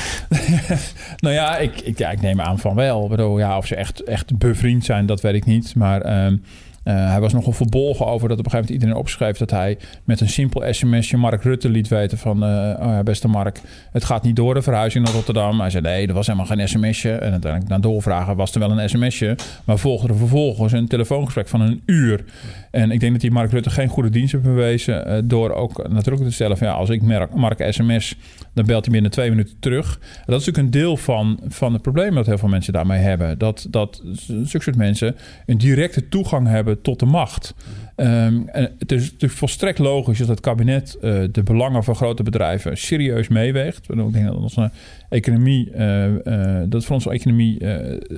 nou 1.24 1.36
ja 1.36 1.58
ik, 1.58 1.82
ik, 1.82 1.98
ja, 1.98 2.10
ik 2.12 2.22
neem 2.22 2.42
aan 2.42 2.60
van 2.60 2.76
wel. 2.76 3.04
Ik 3.04 3.10
bedoel, 3.10 3.40
ja, 3.40 3.58
of 3.58 3.68
ze 3.68 3.76
echt, 3.76 4.04
echt 4.04 4.38
bevriend 4.38 4.86
zijn, 4.86 5.06
dat 5.06 5.22
weet 5.22 5.36
ik 5.36 5.46
niet. 5.46 5.76
Maar... 5.76 6.26
Um, 6.26 6.44
uh, 6.90 7.12
hij 7.12 7.20
was 7.20 7.34
nogal 7.34 7.52
verbolgen 7.52 8.06
over 8.06 8.30
dat 8.30 8.40
op 8.40 8.46
een 8.46 8.52
gegeven 8.52 8.56
moment 8.56 8.70
iedereen 8.70 8.96
opschreef 8.96 9.38
dat 9.38 9.52
hij 9.52 9.78
met 10.04 10.22
een 10.22 10.30
simpel 10.30 10.74
sms'je 10.74 11.18
Mark 11.18 11.44
Rutte 11.44 11.70
liet 11.70 11.88
weten 11.88 12.18
van, 12.18 12.44
uh, 12.44 12.50
oh 12.80 12.86
ja, 12.86 13.04
beste 13.04 13.28
Mark, 13.28 13.62
het 13.92 14.04
gaat 14.04 14.24
niet 14.24 14.36
door 14.36 14.54
de 14.54 14.62
verhuizing 14.62 15.06
naar 15.06 15.14
Rotterdam. 15.14 15.60
Hij 15.60 15.70
zei 15.70 15.84
nee, 15.84 16.08
er 16.08 16.14
was 16.14 16.28
helemaal 16.28 16.48
geen 16.48 16.68
sms'je. 16.68 17.12
En 17.12 17.32
uiteindelijk 17.32 17.72
na 17.72 17.80
doorvragen 17.80 18.36
was 18.36 18.54
er 18.54 18.60
wel 18.60 18.80
een 18.80 18.90
sms'je, 18.90 19.38
maar 19.66 19.78
volgde 19.78 20.08
er 20.08 20.16
vervolgens 20.18 20.74
een 20.74 20.88
telefoongesprek 20.88 21.48
van 21.48 21.62
een 21.62 21.82
uur. 21.86 22.24
En 22.72 22.92
ik 22.92 23.00
denk 23.00 23.12
dat 23.12 23.22
die 23.22 23.32
Mark 23.32 23.52
Rutte 23.52 23.70
geen 23.70 23.88
goede 23.88 24.10
dienst 24.10 24.32
heeft 24.32 24.44
bewezen 24.44 25.08
uh, 25.08 25.18
door 25.24 25.52
ook 25.52 25.88
natuurlijk 25.90 26.24
te 26.24 26.32
stellen 26.32 26.58
van 26.58 26.68
ja, 26.68 26.74
als 26.74 26.90
ik 26.90 27.02
Mark, 27.02 27.36
Mark 27.36 27.66
sms, 27.70 28.16
dan 28.54 28.66
belt 28.66 28.84
hij 28.84 28.94
binnen 28.94 29.12
twee 29.12 29.30
minuten 29.30 29.56
terug. 29.60 30.00
Dat 30.26 30.40
is 30.40 30.46
natuurlijk 30.46 30.58
een 30.58 30.82
deel 30.82 30.98
van, 30.98 31.40
van 31.48 31.74
het 31.74 31.82
probleem 31.82 32.16
dat 32.16 32.26
heel 32.26 32.38
veel 32.38 32.50
mensen 32.50 32.74
daarmee 32.74 33.00
hebben. 33.00 33.38
Dat, 33.38 33.68
dat 33.70 34.02
zulke 34.26 34.62
soort 34.62 34.76
mensen 34.76 35.16
een 35.46 35.58
directe 35.58 36.10
toegang 36.10 36.48
hebben 36.48 36.79
tot 36.82 37.00
de 37.00 37.06
macht. 37.06 37.54
Um, 37.96 38.50
het 38.54 38.92
is 38.92 39.04
natuurlijk 39.04 39.34
volstrekt 39.34 39.80
logisch 39.80 40.18
dat 40.18 40.28
het 40.28 40.40
kabinet 40.40 40.98
uh, 41.02 41.24
de 41.32 41.44
belangen 41.44 41.84
van 41.84 41.96
grote 41.96 42.24
bedrijven 42.24 42.78
serieus 42.78 43.28
meeweegt. 43.28 43.90
Ik 43.90 44.14
denk 44.14 44.26
dat 44.26 44.36
onze 44.36 44.72
economie, 45.10 45.72
uh, 45.76 46.06
uh, 46.06 46.62
dat 46.66 46.86
voor 46.86 46.96
onze 46.96 47.10
economie 47.10 47.64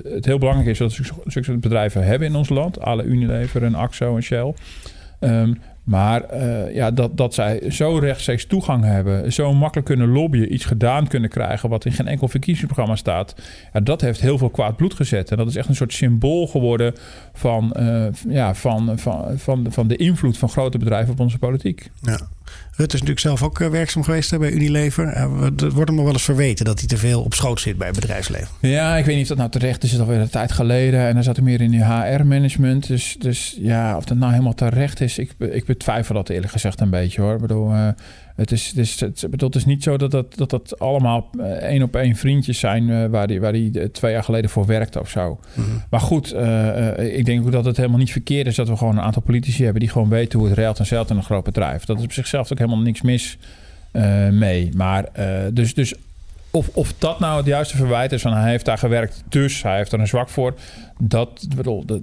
het 0.02 0.24
heel 0.24 0.38
belangrijk 0.38 0.68
is 0.68 0.78
dat 0.78 0.96
we 0.96 1.04
zulke 1.26 1.58
bedrijven 1.58 2.04
hebben 2.04 2.28
in 2.28 2.34
ons 2.34 2.48
land. 2.48 2.80
Alle 2.80 3.04
Unilever 3.04 3.62
en 3.64 3.74
Axo 3.74 4.16
en 4.16 4.22
Shell. 4.22 4.54
Um, 5.20 5.58
maar 5.82 6.34
uh, 6.34 6.74
ja, 6.74 6.90
dat, 6.90 7.16
dat 7.16 7.34
zij 7.34 7.70
zo 7.70 7.98
rechtstreeks 7.98 8.46
toegang 8.46 8.84
hebben, 8.84 9.32
zo 9.32 9.54
makkelijk 9.54 9.86
kunnen 9.86 10.08
lobbyen, 10.08 10.52
iets 10.52 10.64
gedaan 10.64 11.06
kunnen 11.06 11.30
krijgen 11.30 11.68
wat 11.68 11.84
in 11.84 11.92
geen 11.92 12.06
enkel 12.06 12.28
verkiezingsprogramma 12.28 12.96
staat, 12.96 13.34
ja, 13.72 13.80
dat 13.80 14.00
heeft 14.00 14.20
heel 14.20 14.38
veel 14.38 14.50
kwaad 14.50 14.76
bloed 14.76 14.94
gezet. 14.94 15.30
En 15.30 15.36
dat 15.36 15.48
is 15.48 15.56
echt 15.56 15.68
een 15.68 15.74
soort 15.74 15.92
symbool 15.92 16.46
geworden 16.46 16.94
van, 17.32 17.76
uh, 17.78 18.06
ja, 18.28 18.54
van, 18.54 18.98
van, 18.98 19.38
van, 19.38 19.66
van 19.70 19.88
de 19.88 19.96
invloed 19.96 20.38
van 20.38 20.48
grote 20.48 20.78
bedrijven 20.78 21.12
op 21.12 21.20
onze 21.20 21.38
politiek. 21.38 21.90
Ja. 22.00 22.20
Rutte 22.76 22.94
is 22.94 23.02
natuurlijk 23.02 23.20
zelf 23.20 23.42
ook 23.42 23.58
werkzaam 23.58 24.02
geweest 24.02 24.38
bij 24.38 24.50
Unilever. 24.50 25.06
Er 25.06 25.70
wordt 25.70 25.88
hem 25.88 25.94
nog 25.94 26.04
wel 26.04 26.12
eens 26.12 26.22
verweten 26.22 26.64
dat 26.64 26.78
hij 26.78 26.88
te 26.88 26.96
veel 26.96 27.22
op 27.22 27.34
schoot 27.34 27.60
zit 27.60 27.78
bij 27.78 27.86
het 27.86 27.96
bedrijfsleven. 27.96 28.48
Ja, 28.60 28.96
ik 28.96 29.04
weet 29.04 29.14
niet 29.14 29.22
of 29.22 29.28
dat 29.28 29.38
nou 29.38 29.50
terecht 29.50 29.82
is. 29.82 29.90
Het 29.90 30.00
is 30.00 30.06
alweer 30.06 30.20
een 30.20 30.28
tijd 30.28 30.52
geleden. 30.52 31.00
En 31.00 31.14
dan 31.14 31.22
zat 31.22 31.36
hij 31.36 31.44
meer 31.44 31.60
in 31.60 31.70
die 31.70 31.84
HR-management. 31.84 32.86
Dus, 32.86 33.16
dus 33.18 33.56
ja, 33.58 33.96
of 33.96 34.04
dat 34.04 34.16
nou 34.16 34.30
helemaal 34.32 34.54
terecht 34.54 35.00
is. 35.00 35.18
Ik, 35.18 35.32
ik 35.38 35.64
betwijfel 35.64 36.14
dat 36.14 36.28
eerlijk 36.28 36.52
gezegd 36.52 36.80
een 36.80 36.90
beetje 36.90 37.22
hoor. 37.22 37.34
Ik 37.34 37.40
bedoel, 37.40 37.72
uh, 37.72 37.88
het, 38.36 38.52
is, 38.52 38.66
het, 38.66 38.78
is, 38.78 39.00
het, 39.00 39.54
is 39.54 39.64
niet 39.64 39.82
zo 39.82 39.96
dat 39.96 40.10
dat, 40.10 40.36
dat, 40.36 40.50
dat 40.50 40.78
allemaal 40.78 41.30
één 41.60 41.82
op 41.82 41.96
één 41.96 42.16
vriendjes 42.16 42.58
zijn 42.58 42.88
uh, 42.88 43.06
waar 43.06 43.26
hij 43.26 43.40
waar 43.40 43.52
die 43.52 43.90
twee 43.90 44.12
jaar 44.12 44.24
geleden 44.24 44.50
voor 44.50 44.66
werkte 44.66 45.00
of 45.00 45.08
zo. 45.08 45.40
Mm-hmm. 45.54 45.82
Maar 45.90 46.00
goed, 46.00 46.34
uh, 46.34 47.16
ik 47.16 47.24
denk 47.24 47.44
ook 47.44 47.52
dat 47.52 47.64
het 47.64 47.76
helemaal 47.76 47.98
niet 47.98 48.12
verkeerd 48.12 48.46
is 48.46 48.54
dat 48.54 48.68
we 48.68 48.76
gewoon 48.76 48.96
een 48.96 49.04
aantal 49.04 49.22
politici 49.22 49.62
hebben 49.62 49.80
die 49.80 49.90
gewoon 49.90 50.08
weten 50.08 50.38
hoe 50.38 50.48
het 50.48 50.58
reilt 50.58 50.78
en 50.78 50.86
zeilt 50.86 51.10
in 51.10 51.16
een 51.16 51.22
groot 51.22 51.44
bedrijf. 51.44 51.84
Dat 51.84 51.98
is 51.98 52.04
op 52.04 52.12
zichzelf 52.12 52.52
ook 52.52 52.58
helemaal 52.58 52.80
niks 52.80 53.02
mis 53.02 53.38
mee. 54.30 54.70
Maar 54.74 55.08
dus, 55.52 55.74
dus 55.74 55.94
of, 56.54 56.68
of 56.72 56.94
dat 56.98 57.20
nou 57.20 57.36
het 57.36 57.46
juiste 57.46 57.76
verwijt 57.76 58.12
is 58.12 58.22
van 58.22 58.32
hij 58.32 58.50
heeft 58.50 58.64
daar 58.64 58.78
gewerkt, 58.78 59.24
dus 59.28 59.62
hij 59.62 59.76
heeft 59.76 59.92
er 59.92 60.00
een 60.00 60.06
zwak 60.06 60.28
voor. 60.28 60.54
Dat, 60.98 61.46
bedoel, 61.56 61.84
dat, 61.84 62.00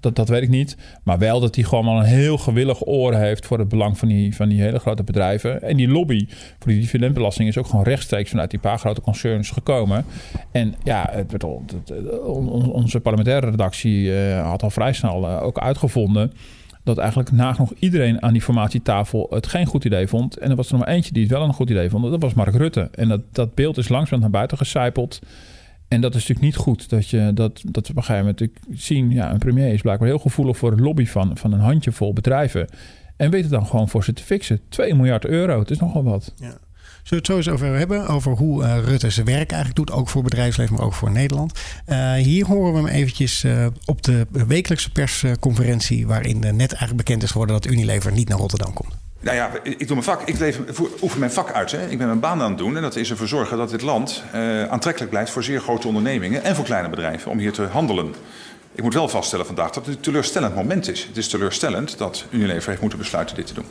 dat, 0.00 0.16
dat 0.16 0.28
weet 0.28 0.42
ik 0.42 0.48
niet. 0.48 0.76
Maar 1.02 1.18
wel 1.18 1.40
dat 1.40 1.54
hij 1.54 1.64
gewoon 1.64 1.84
wel 1.84 1.98
een 1.98 2.04
heel 2.04 2.38
gewillig 2.38 2.86
oor 2.86 3.14
heeft 3.14 3.46
voor 3.46 3.58
het 3.58 3.68
belang 3.68 3.98
van 3.98 4.08
die, 4.08 4.36
van 4.36 4.48
die 4.48 4.60
hele 4.60 4.78
grote 4.78 5.02
bedrijven. 5.02 5.62
En 5.62 5.76
die 5.76 5.88
lobby 5.88 6.26
voor 6.58 6.72
die 6.72 6.80
dividendbelasting 6.80 7.48
is 7.48 7.58
ook 7.58 7.66
gewoon 7.66 7.84
rechtstreeks 7.84 8.30
vanuit 8.30 8.50
die 8.50 8.60
paar 8.60 8.78
grote 8.78 9.00
concerns 9.00 9.50
gekomen. 9.50 10.04
En 10.52 10.74
ja, 10.82 11.08
het, 11.10 11.26
bedoel, 11.26 11.64
onze 12.72 13.00
parlementaire 13.00 13.50
redactie 13.50 14.02
uh, 14.02 14.46
had 14.48 14.62
al 14.62 14.70
vrij 14.70 14.92
snel 14.92 15.28
uh, 15.28 15.42
ook 15.42 15.58
uitgevonden 15.58 16.32
dat 16.84 16.98
eigenlijk 16.98 17.30
nagenoeg 17.30 17.72
iedereen 17.78 18.22
aan 18.22 18.32
die 18.32 18.42
formatietafel 18.42 19.26
het 19.30 19.46
geen 19.46 19.66
goed 19.66 19.84
idee 19.84 20.06
vond. 20.06 20.38
En 20.38 20.50
er 20.50 20.56
was 20.56 20.66
er 20.66 20.72
nog 20.72 20.84
maar 20.84 20.94
eentje 20.94 21.12
die 21.12 21.22
het 21.22 21.32
wel 21.32 21.42
een 21.42 21.52
goed 21.52 21.70
idee 21.70 21.90
vond. 21.90 22.10
Dat 22.10 22.22
was 22.22 22.34
Mark 22.34 22.54
Rutte. 22.54 22.88
En 22.92 23.08
dat, 23.08 23.20
dat 23.32 23.54
beeld 23.54 23.78
is 23.78 23.88
langzaam 23.88 24.20
naar 24.20 24.30
buiten 24.30 24.56
gecijpeld. 24.56 25.18
En 25.88 26.00
dat 26.00 26.14
is 26.14 26.20
natuurlijk 26.20 26.46
niet 26.46 26.56
goed. 26.56 26.88
Dat, 26.88 27.08
je, 27.08 27.30
dat, 27.34 27.62
dat 27.64 27.86
we 27.86 27.92
op 27.92 27.96
een 27.96 28.04
gegeven 28.04 28.34
moment 28.38 28.80
zien... 28.80 29.10
Ja, 29.10 29.32
een 29.32 29.38
premier 29.38 29.72
is 29.72 29.80
blijkbaar 29.80 30.08
heel 30.08 30.18
gevoelig 30.18 30.56
voor 30.56 30.70
het 30.70 30.80
lobby 30.80 31.06
van, 31.06 31.36
van 31.36 31.52
een 31.52 31.60
handjevol 31.60 32.12
bedrijven. 32.12 32.68
En 33.16 33.30
weet 33.30 33.42
het 33.42 33.50
dan 33.50 33.66
gewoon 33.66 33.88
voor 33.88 34.04
ze 34.04 34.12
te 34.12 34.22
fixen. 34.22 34.60
2 34.68 34.94
miljard 34.94 35.24
euro, 35.26 35.58
het 35.58 35.70
is 35.70 35.78
nogal 35.78 36.04
wat. 36.04 36.34
Ja. 36.36 36.58
We 37.08 37.16
het 37.16 37.44
zo 37.44 37.52
over 37.52 37.66
hebben? 37.66 38.06
Over 38.06 38.32
hoe 38.32 38.62
uh, 38.62 38.78
Rutte 38.84 39.10
zijn 39.10 39.26
werk 39.26 39.50
eigenlijk 39.52 39.76
doet. 39.76 39.92
Ook 39.92 40.08
voor 40.08 40.22
bedrijfsleven, 40.22 40.74
maar 40.74 40.84
ook 40.84 40.94
voor 40.94 41.10
Nederland. 41.10 41.60
Uh, 41.88 42.12
hier 42.12 42.46
horen 42.46 42.72
we 42.72 42.78
hem 42.78 42.88
eventjes 42.88 43.44
uh, 43.44 43.66
op 43.84 44.02
de 44.02 44.26
wekelijkse 44.46 44.92
persconferentie... 44.92 46.06
waarin 46.06 46.38
net 46.38 46.56
eigenlijk 46.56 46.96
bekend 46.96 47.22
is 47.22 47.30
geworden 47.30 47.60
dat 47.60 47.72
Unilever 47.72 48.12
niet 48.12 48.28
naar 48.28 48.38
Rotterdam 48.38 48.72
komt. 48.72 48.94
Nou 49.20 49.36
ja, 49.36 49.50
ik 49.62 49.78
doe 49.78 49.88
mijn 49.88 50.02
vak. 50.02 50.22
Ik 50.22 50.38
leef, 50.38 50.58
oefen 51.02 51.18
mijn 51.18 51.32
vak 51.32 51.52
uit. 51.52 51.70
Hè. 51.70 51.88
Ik 51.88 51.98
ben 51.98 52.06
mijn 52.06 52.20
baan 52.20 52.42
aan 52.42 52.48
het 52.48 52.58
doen. 52.58 52.76
En 52.76 52.82
dat 52.82 52.96
is 52.96 53.10
ervoor 53.10 53.28
zorgen 53.28 53.56
dat 53.56 53.70
dit 53.70 53.82
land 53.82 54.22
aantrekkelijk 54.68 55.10
blijft... 55.10 55.30
voor 55.30 55.44
zeer 55.44 55.60
grote 55.60 55.86
ondernemingen 55.86 56.44
en 56.44 56.54
voor 56.54 56.64
kleine 56.64 56.88
bedrijven... 56.88 57.30
om 57.30 57.38
hier 57.38 57.52
te 57.52 57.62
handelen. 57.62 58.14
Ik 58.74 58.82
moet 58.82 58.94
wel 58.94 59.08
vaststellen 59.08 59.46
vandaag 59.46 59.70
dat 59.70 59.86
het 59.86 59.94
een 59.94 60.00
teleurstellend 60.00 60.54
moment 60.54 60.88
is. 60.88 61.04
Het 61.06 61.16
is 61.16 61.28
teleurstellend 61.28 61.98
dat 61.98 62.26
Unilever 62.30 62.68
heeft 62.68 62.80
moeten 62.80 62.98
besluiten 62.98 63.36
dit 63.36 63.46
te 63.46 63.54
doen. 63.54 63.66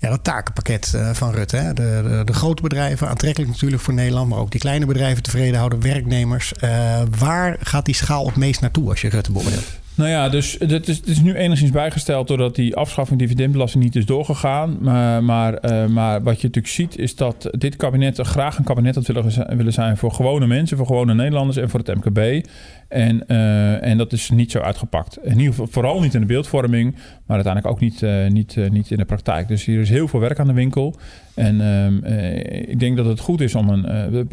Ja, 0.00 0.08
dat 0.08 0.24
takenpakket 0.24 0.92
uh, 0.96 1.10
van 1.10 1.32
Rutte. 1.32 1.56
Hè? 1.56 1.72
De, 1.72 2.22
de, 2.24 2.32
grote 2.32 2.62
bedrijven, 2.62 3.08
aantrekkelijk 3.08 3.50
natuurlijk 3.50 3.82
voor 3.82 3.94
Nederland, 3.94 4.28
maar 4.28 4.38
ook 4.38 4.50
die 4.50 4.60
kleine 4.60 4.86
bedrijven 4.86 5.22
tevreden 5.22 5.58
houden, 5.58 5.80
werknemers. 5.80 6.52
Uh, 6.64 7.02
waar 7.18 7.56
gaat 7.60 7.84
die 7.84 7.94
schaal 7.94 8.26
het 8.26 8.36
meest 8.36 8.60
naartoe 8.60 8.88
als 8.88 9.00
je 9.00 9.08
Rutte 9.08 9.32
beoordeelt? 9.32 9.78
Nou 9.94 10.10
ja, 10.10 10.28
dus 10.28 10.56
het 10.58 10.88
is, 10.88 10.96
het 10.96 11.06
is 11.06 11.20
nu 11.20 11.34
enigszins 11.34 11.70
bijgesteld 11.70 12.28
doordat 12.28 12.54
die 12.54 12.76
afschaffing 12.76 13.18
dividendbelasting 13.18 13.84
niet 13.84 13.96
is 13.96 14.06
doorgegaan. 14.06 14.78
Maar, 14.80 15.24
maar, 15.24 15.64
uh, 15.64 15.86
maar 15.86 16.22
wat 16.22 16.40
je 16.40 16.46
natuurlijk 16.46 16.74
ziet 16.74 16.98
is 16.98 17.16
dat 17.16 17.48
dit 17.50 17.76
kabinet 17.76 18.18
graag 18.18 18.58
een 18.58 18.64
kabinet 18.64 18.94
had 18.94 19.06
willen, 19.06 19.56
willen 19.56 19.72
zijn 19.72 19.96
voor 19.96 20.12
gewone 20.12 20.46
mensen, 20.46 20.76
voor 20.76 20.86
gewone 20.86 21.14
Nederlanders 21.14 21.56
en 21.56 21.70
voor 21.70 21.80
het 21.84 21.94
MKB. 21.94 22.46
En, 22.90 23.24
uh, 23.26 23.86
en 23.86 23.98
dat 23.98 24.12
is 24.12 24.30
niet 24.30 24.50
zo 24.50 24.58
uitgepakt. 24.58 25.18
In 25.22 25.30
ieder 25.30 25.46
geval 25.46 25.66
vooral 25.66 26.00
niet 26.00 26.14
in 26.14 26.20
de 26.20 26.26
beeldvorming, 26.26 26.94
maar 27.26 27.36
uiteindelijk 27.36 27.74
ook 27.74 27.80
niet, 27.80 28.02
uh, 28.02 28.26
niet, 28.26 28.56
uh, 28.56 28.70
niet 28.70 28.90
in 28.90 28.96
de 28.96 29.04
praktijk. 29.04 29.48
Dus 29.48 29.64
hier 29.64 29.80
is 29.80 29.88
heel 29.88 30.08
veel 30.08 30.20
werk 30.20 30.38
aan 30.38 30.46
de 30.46 30.52
winkel. 30.52 30.96
En 31.34 31.60
ik 32.68 32.80
denk 32.80 32.96
dat 32.96 33.06
het 33.06 33.20
goed 33.20 33.40
is 33.40 33.54
om 33.54 33.68
een. 33.68 34.28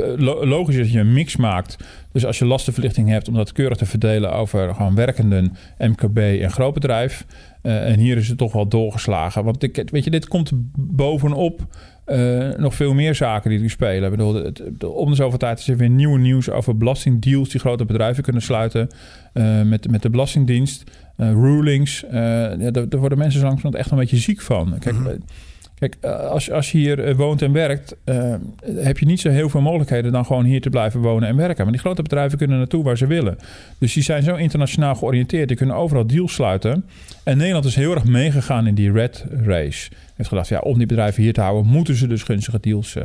logisch 0.47 0.75
is 0.75 0.81
dat 0.81 0.91
je 0.91 0.99
een 0.99 1.13
mix 1.13 1.35
maakt. 1.35 1.77
Dus 2.11 2.25
als 2.25 2.39
je 2.39 2.45
lastenverlichting 2.45 3.09
hebt, 3.09 3.27
om 3.27 3.33
dat 3.33 3.51
keurig 3.51 3.77
te 3.77 3.85
verdelen 3.85 4.33
over 4.33 4.75
gewoon 4.75 4.95
werkenden, 4.95 5.55
MKB 5.77 6.17
en 6.17 6.51
grootbedrijf. 6.51 7.25
en 7.61 7.99
hier 7.99 8.17
is 8.17 8.27
het 8.27 8.37
toch 8.37 8.53
wel 8.53 8.67
doorgeslagen. 8.67 9.43
Want 9.43 9.63
ik, 9.63 9.89
weet 9.91 10.03
je, 10.03 10.09
dit 10.09 10.27
komt 10.27 10.51
bovenop. 10.77 11.67
Uh, 12.07 12.49
nog 12.57 12.75
veel 12.75 12.93
meer 12.93 13.15
zaken 13.15 13.49
die 13.49 13.59
nu 13.59 13.69
spelen. 13.69 14.03
Ik 14.03 14.17
bedoel, 14.17 14.33
het, 14.33 14.57
het, 14.57 14.83
om 14.83 15.09
de 15.09 15.15
zoveel 15.15 15.37
tijd 15.37 15.59
is 15.59 15.67
er 15.67 15.77
weer 15.77 15.89
nieuwe 15.89 16.19
nieuws 16.19 16.49
over 16.49 16.77
belastingdeals 16.77 17.49
die 17.49 17.59
grote 17.59 17.85
bedrijven 17.85 18.23
kunnen 18.23 18.41
sluiten 18.41 18.89
uh, 19.33 19.61
met, 19.61 19.91
met 19.91 20.01
de 20.01 20.09
Belastingdienst. 20.09 20.91
Uh, 21.17 21.31
rulings. 21.31 22.05
ja, 22.11 22.71
daar, 22.71 22.87
worden 22.89 23.17
mensen 23.17 23.41
langzamerhand 23.41 23.75
echt 23.75 23.91
een 23.91 23.97
beetje 23.97 24.17
ziek 24.17 24.41
van. 24.41 24.75
Kijk, 24.79 24.95
mm 24.95 25.05
-hmm. 25.05 25.23
kijk 25.79 25.95
als, 26.05 26.51
als 26.51 26.71
je 26.71 26.77
hier 26.77 27.15
woont 27.15 27.41
en 27.41 27.51
werkt, 27.51 27.95
heb 28.65 28.97
je 28.99 29.05
niet 29.05 29.19
zo 29.19 29.29
heel 29.29 29.49
veel 29.49 29.61
mogelijkheden 29.61 30.11
dan 30.11 30.25
gewoon 30.25 30.43
hier 30.43 30.61
te 30.61 30.69
blijven 30.69 31.01
wonen 31.01 31.29
en 31.29 31.35
werken. 31.35 31.63
Maar 31.63 31.73
die 31.73 31.81
grote 31.81 32.01
bedrijven 32.01 32.37
kunnen 32.37 32.57
naartoe 32.57 32.83
waar 32.83 32.97
ze 32.97 33.07
willen. 33.07 33.37
Dus 33.77 33.93
die 33.93 34.03
zijn 34.03 34.23
zo 34.23 34.35
internationaal 34.35 34.95
georiënteerd. 34.95 35.47
Die 35.47 35.57
kunnen 35.57 35.75
overal 35.75 36.07
deals 36.07 36.33
sluiten. 36.33 36.85
En 37.23 37.37
Nederland 37.37 37.65
is 37.65 37.75
heel 37.75 37.93
erg 37.93 38.05
meegegaan 38.05 38.67
in 38.67 38.75
die 38.75 38.91
red 38.91 39.25
race 39.43 39.89
heeft 40.17 40.29
gedacht, 40.29 40.47
ja, 40.47 40.59
om 40.59 40.77
die 40.77 40.87
bedrijven 40.87 41.23
hier 41.23 41.33
te 41.33 41.41
houden, 41.41 41.71
moeten 41.71 41.95
ze 41.95 42.07
dus 42.07 42.23
gunstige 42.23 42.59
deals 42.59 42.95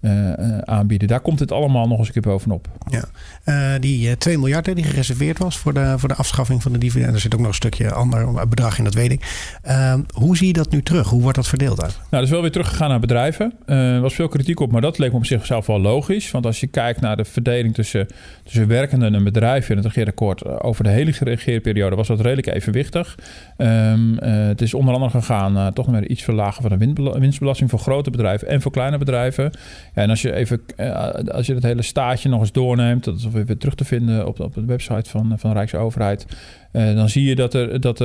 uh, 0.00 0.58
aanbieden. 0.58 1.08
Daar 1.08 1.20
komt 1.20 1.38
het 1.38 1.52
allemaal 1.52 1.88
nog 1.88 1.98
eens 1.98 2.06
een 2.06 2.12
keer 2.12 2.22
bovenop. 2.22 2.68
Ja. 2.90 3.78
die 3.78 4.16
2 4.16 4.38
miljard 4.38 4.74
die 4.74 4.84
gereserveerd 4.84 5.38
was 5.38 5.58
voor 5.58 5.74
de, 5.74 5.94
voor 5.96 6.08
de 6.08 6.14
afschaffing 6.14 6.62
van 6.62 6.72
de 6.72 6.78
dividend. 6.78 7.14
Er 7.14 7.20
zit 7.20 7.34
ook 7.34 7.40
nog 7.40 7.48
een 7.48 7.54
stukje 7.54 7.92
ander 7.92 8.48
bedrag 8.48 8.78
in, 8.78 8.84
dat 8.84 8.94
weet 8.94 9.12
ik. 9.12 9.56
Ehm, 9.62 10.00
hoe 10.14 10.36
zie 10.36 10.46
je 10.46 10.52
dat 10.52 10.70
nu 10.70 10.82
terug? 10.82 11.08
Hoe 11.08 11.22
wordt 11.22 11.36
dat 11.36 11.48
verdeeld 11.48 11.82
uit? 11.82 11.94
Nou, 11.96 12.06
dat 12.10 12.22
is 12.22 12.30
wel 12.30 12.40
weer 12.40 12.50
teruggegaan 12.50 12.88
naar 12.88 13.00
bedrijven. 13.00 13.52
Er 13.66 14.00
was 14.00 14.14
veel 14.14 14.28
kritiek 14.28 14.60
op, 14.60 14.72
maar 14.72 14.80
dat 14.80 14.98
leek 14.98 15.10
me 15.10 15.16
op 15.16 15.26
zichzelf 15.26 15.66
wel 15.66 15.80
logisch. 15.80 16.30
Want 16.30 16.46
als 16.46 16.60
je 16.60 16.66
kijkt 16.66 17.00
naar 17.00 17.16
de 17.16 17.24
verdeling 17.24 17.74
tussen, 17.74 18.06
tussen 18.44 18.68
werkenden 18.68 19.14
en 19.14 19.24
bedrijven 19.24 19.70
in 19.70 19.76
het 19.76 19.86
regeerakkoord 19.86 20.60
over 20.62 20.84
de 20.84 20.90
hele 20.90 21.12
regeerperiode 21.20 21.96
was 21.96 22.06
dat 22.06 22.20
redelijk 22.20 22.46
evenwichtig. 22.46 23.18
Um, 23.56 24.16
het 24.18 24.60
is 24.60 24.74
onder 24.74 24.94
andere 24.94 25.10
gegaan 25.10 25.52
naar 25.52 25.72
toch 25.72 25.86
nog 25.86 26.02
iets 26.02 26.22
verlagen 26.22 26.62
van 26.62 26.78
de 26.78 27.18
winstbelasting 27.18 27.70
voor 27.70 27.78
grote 27.78 28.10
bedrijven 28.10 28.48
en 28.48 28.62
voor 28.62 28.72
kleine 28.72 28.98
bedrijven. 28.98 29.50
En 29.98 30.10
als 30.10 30.22
je 30.22 30.32
even, 30.32 30.60
uh, 30.76 31.12
als 31.12 31.46
je 31.46 31.54
het 31.54 31.62
hele 31.62 31.82
staatje 31.82 32.28
nog 32.28 32.40
eens 32.40 32.52
doorneemt, 32.52 33.04
dat 33.04 33.16
is 33.16 33.26
weer 33.28 33.56
terug 33.56 33.74
te 33.74 33.84
vinden 33.84 34.26
op, 34.26 34.40
op 34.40 34.54
de 34.54 34.64
website 34.64 35.10
van, 35.10 35.32
van 35.36 35.52
Rijksoverheid. 35.52 36.26
Uh, 36.72 36.94
dan 36.94 37.08
zie 37.08 37.24
je 37.24 37.34
dat, 37.34 37.54
er, 37.54 37.80
dat, 37.80 37.98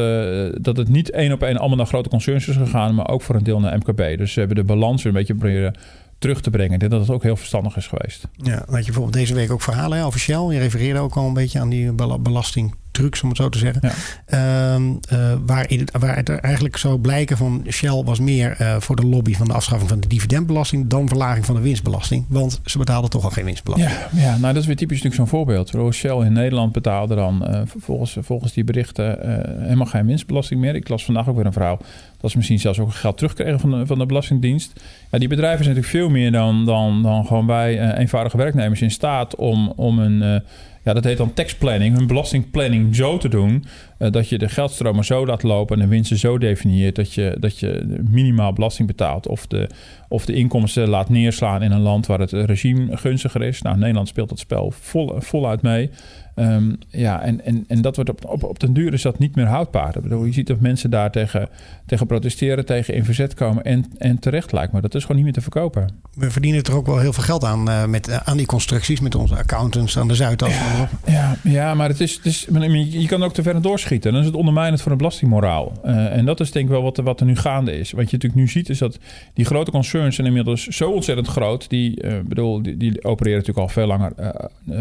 dat 0.64 0.78
het 0.78 0.90
niet 0.90 1.12
één 1.12 1.32
op 1.32 1.44
één 1.44 1.58
allemaal 1.58 1.78
naar 1.78 1.86
grote 1.86 2.10
concerns 2.10 2.48
is 2.48 2.56
gegaan, 2.56 2.96
maar 2.96 3.08
ook 3.08 3.22
voor 3.22 3.36
een 3.36 3.44
deel 3.44 3.60
naar 3.60 3.78
MKB. 3.78 4.18
Dus 4.18 4.34
ze 4.34 4.40
hebben 4.40 4.58
de 4.58 4.64
balans 4.64 5.04
weer 5.04 5.12
een 5.12 5.18
beetje 5.18 5.36
proberen 5.36 5.76
terug 6.18 6.42
te 6.42 6.50
brengen. 6.50 6.74
Ik 6.74 6.80
denk 6.80 6.92
dat 6.92 7.02
het 7.02 7.10
ook 7.10 7.24
heel 7.24 7.36
verstandig 7.36 7.78
is 7.78 7.88
geweest. 7.88 8.28
Ja, 8.38 8.54
had 8.54 8.66
je 8.68 8.84
bijvoorbeeld 8.86 9.14
deze 9.14 9.34
week 9.34 9.52
ook 9.52 9.62
verhalen 9.62 9.98
hè. 9.98 10.06
Je 10.36 10.60
refereerde 10.60 11.00
ook 11.00 11.16
al 11.16 11.28
een 11.28 11.34
beetje 11.34 11.60
aan 11.60 11.70
die 11.70 11.92
belasting 12.20 12.76
trucs, 12.94 13.22
om 13.22 13.30
het 13.30 13.38
zo 13.38 13.50
te 13.50 13.58
zeggen. 13.58 13.82
Ja. 14.28 14.76
Uh, 14.76 14.82
uh, 15.14 15.34
waar, 15.46 15.70
waar 16.00 16.16
het 16.16 16.30
eigenlijk 16.30 16.78
zou 16.78 17.00
blijken 17.00 17.38
van 17.38 17.66
Shell 17.70 18.04
was 18.04 18.20
meer 18.20 18.58
uh, 18.62 18.76
voor 18.80 18.96
de 18.96 19.06
lobby 19.06 19.34
van 19.34 19.48
de 19.48 19.54
afschaffing 19.54 19.90
van 19.90 20.00
de 20.00 20.08
dividendbelasting 20.08 20.88
dan 20.88 21.08
verlaging 21.08 21.46
van 21.46 21.56
de 21.56 21.62
winstbelasting. 21.62 22.26
Want 22.30 22.62
ze 22.66 22.78
betaalden 22.78 23.10
toch 23.10 23.24
al 23.24 23.30
geen 23.30 23.46
winstbelasting. 23.46 23.92
Ja, 24.12 24.22
ja 24.22 24.38
nou 24.38 24.54
dat 24.54 24.62
is 24.62 24.68
weer 24.68 24.76
typisch 24.76 25.02
natuurlijk 25.02 25.30
zo'n 25.30 25.40
voorbeeld. 25.40 25.94
Shell 25.94 26.18
in 26.18 26.34
Nederland 26.34 26.72
betaalde 26.72 27.16
dan 27.16 27.46
uh, 27.50 27.62
volgens, 27.66 28.18
volgens 28.20 28.54
die 28.54 28.64
berichten 28.64 29.18
helemaal 29.62 29.86
geen 29.86 30.06
winstbelasting 30.06 30.60
meer. 30.60 30.76
Ik 30.76 30.90
las 30.90 31.06
vandaag 31.06 31.30
ook 31.30 31.36
weer 31.36 31.46
een 31.46 31.54
verhaal 31.54 31.80
dat 32.18 32.32
ze 32.32 32.38
misschien 32.38 32.60
zelfs 32.60 32.80
ook 32.80 32.94
geld 32.94 33.18
terugkregen 33.18 33.60
van 33.60 33.72
de, 33.72 33.86
van 33.86 33.98
de 33.98 34.06
Belastingdienst. 34.06 34.82
Ja, 35.12 35.18
die 35.18 35.28
bedrijven 35.28 35.64
zijn 35.64 35.76
natuurlijk 35.76 36.04
veel 36.04 36.14
meer 36.14 36.32
dan, 36.32 36.66
dan, 36.66 37.04
dan 37.04 37.26
gewoon 37.26 37.48
wij 37.48 37.96
eenvoudige 37.96 38.38
werknemers 38.38 38.82
in 38.82 38.92
staat 38.92 39.36
om, 39.36 39.74
om 39.76 40.00
een 40.00 40.44
ja, 40.84 40.94
dat 40.94 41.04
heet 41.04 41.18
dan 41.18 41.34
tax 41.34 41.56
planning, 41.56 41.98
hun 41.98 42.08
belastingplanning 42.08 42.96
zo 42.96 43.18
te 43.18 43.30
doen 43.30 43.63
uh, 44.00 44.12
dat 44.12 44.30
je 44.30 44.38
de 44.38 44.50
geldstromen 44.50 45.06
zo 45.06 45.25
laat 45.25 45.44
lopen 45.44 45.75
en 45.75 45.82
de 45.82 45.90
winsten 45.90 46.18
zo 46.18 46.38
definieert 46.38 46.96
dat 46.96 47.13
je, 47.13 47.36
dat 47.40 47.60
je 47.60 48.02
minimaal 48.10 48.54
belasting 48.54 48.88
betaalt 48.88 49.28
of 49.28 49.48
de, 49.48 49.70
of 50.08 50.25
de 50.25 50.34
inkomsten 50.34 50.90
laat 50.90 51.10
neerslaan 51.10 51.62
in 51.62 51.72
een 51.72 51.82
land 51.82 52.06
waar 52.06 52.20
het 52.20 52.32
regime 52.32 52.98
gunstiger 52.98 53.42
is. 53.42 53.62
Nou, 53.62 53.78
Nederland 53.78 54.08
speelt 54.08 54.30
dat 54.30 54.40
spel 54.40 54.72
vol, 54.72 55.16
voluit 55.18 55.62
mee. 55.62 55.90
Um, 56.36 56.78
ja, 56.90 57.22
en, 57.22 57.46
en, 57.46 57.66
en 57.68 57.82
dat 57.82 57.96
wordt 57.96 58.10
op, 58.10 58.25
op, 58.25 58.44
op 58.44 58.60
den 58.60 58.74
duur 58.74 58.94
is 58.94 59.02
dat 59.02 59.20
niet 59.20 59.36
meer 59.36 59.46
houdbaar. 59.46 59.96
Ik 59.96 60.02
bedoel, 60.02 60.25
je 60.25 60.34
ziet 60.34 60.48
dat 60.48 60.60
mensen 60.60 60.90
daar 60.90 61.12
tegen, 61.12 61.50
tegen 61.86 62.08
protesteren, 62.08 62.66
tegen 62.66 62.94
in 62.94 63.06
verzet 63.06 63.34
komen 63.34 63.63
en, 63.63 63.86
en 63.98 64.20
terecht 64.20 64.52
lijkt 64.52 64.72
maar. 64.72 64.82
Dat 64.82 64.96
is 64.96 65.02
gewoon 65.02 65.16
niet 65.16 65.25
meer 65.25 65.34
te 65.34 65.42
verkopen. 65.42 65.90
We 66.13 66.32
verdienen 66.32 66.63
er 66.63 66.75
ook 66.75 66.86
wel 66.86 67.00
heel 67.00 67.13
veel 67.13 67.24
geld 67.24 67.44
aan 67.44 67.70
uh, 67.70 67.86
met, 67.86 68.10
uh, 68.10 68.16
aan 68.16 68.38
die 68.38 68.46
constructies 68.46 69.00
met 69.00 69.16
onze 69.16 69.36
accountants 69.36 69.98
aan 69.98 70.08
de 70.08 70.16
Zuidas. 70.16 70.50
Ja, 70.50 70.90
ja, 71.06 71.36
ja, 71.44 71.74
maar 71.74 71.90
het 71.90 72.00
is, 72.00 72.16
het 72.16 72.25
is, 72.25 72.48
je 72.90 73.06
kan 73.08 73.24
ook 73.24 73.34
te 73.34 73.44
ver 73.44 73.62
doorschieten. 73.62 74.12
Dan 74.12 74.22
is 74.22 74.28
het 74.28 74.36
ondermijnend 74.36 74.82
voor 74.82 74.92
een 74.92 74.98
belastingmoraal. 74.98 75.72
Uh, 75.86 76.18
en 76.18 76.25
dat 76.25 76.40
is 76.40 76.52
denk 76.52 76.66
ik 76.66 76.72
wel 76.72 76.82
wat, 76.82 76.98
wat 76.98 77.20
er 77.20 77.25
nu 77.25 77.36
gaande 77.36 77.80
is. 77.80 77.92
Wat 77.92 78.10
je 78.10 78.18
natuurlijk 78.18 78.42
nu 78.42 78.48
ziet 78.48 78.70
is 78.70 78.78
dat 78.78 79.00
die 79.34 79.46
grote 79.46 79.72
concerns 79.72 80.16
zijn 80.16 80.28
inmiddels 80.28 80.68
zo 80.68 80.92
ontzettend 80.92 81.28
groot. 81.28 81.70
Die, 81.70 82.08
bedoel, 82.25 82.62
die, 82.62 82.78
die 82.78 83.04
opereren 83.04 83.40
natuurlijk 83.40 83.68
al 83.68 83.74
veel 83.74 83.88
langer 83.88 84.13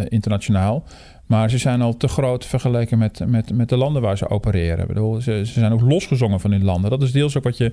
internationaal. 0.08 0.84
Maar 1.32 1.50
ze 1.50 1.58
zijn 1.58 1.82
al 1.82 1.96
te 1.96 2.08
groot 2.08 2.46
vergeleken 2.46 2.98
met, 2.98 3.22
met, 3.26 3.54
met 3.54 3.68
de 3.68 3.76
landen 3.76 4.02
waar 4.02 4.16
ze 4.16 4.28
opereren. 4.28 4.78
Ik 4.78 4.86
bedoel, 4.86 5.20
ze, 5.20 5.42
ze 5.46 5.52
zijn 5.52 5.72
ook 5.72 5.80
losgezongen 5.80 6.40
van 6.40 6.50
die 6.50 6.64
landen. 6.64 6.90
Dat 6.90 7.02
is 7.02 7.12
deels 7.12 7.36
ook 7.36 7.44
wat 7.44 7.56
je 7.56 7.72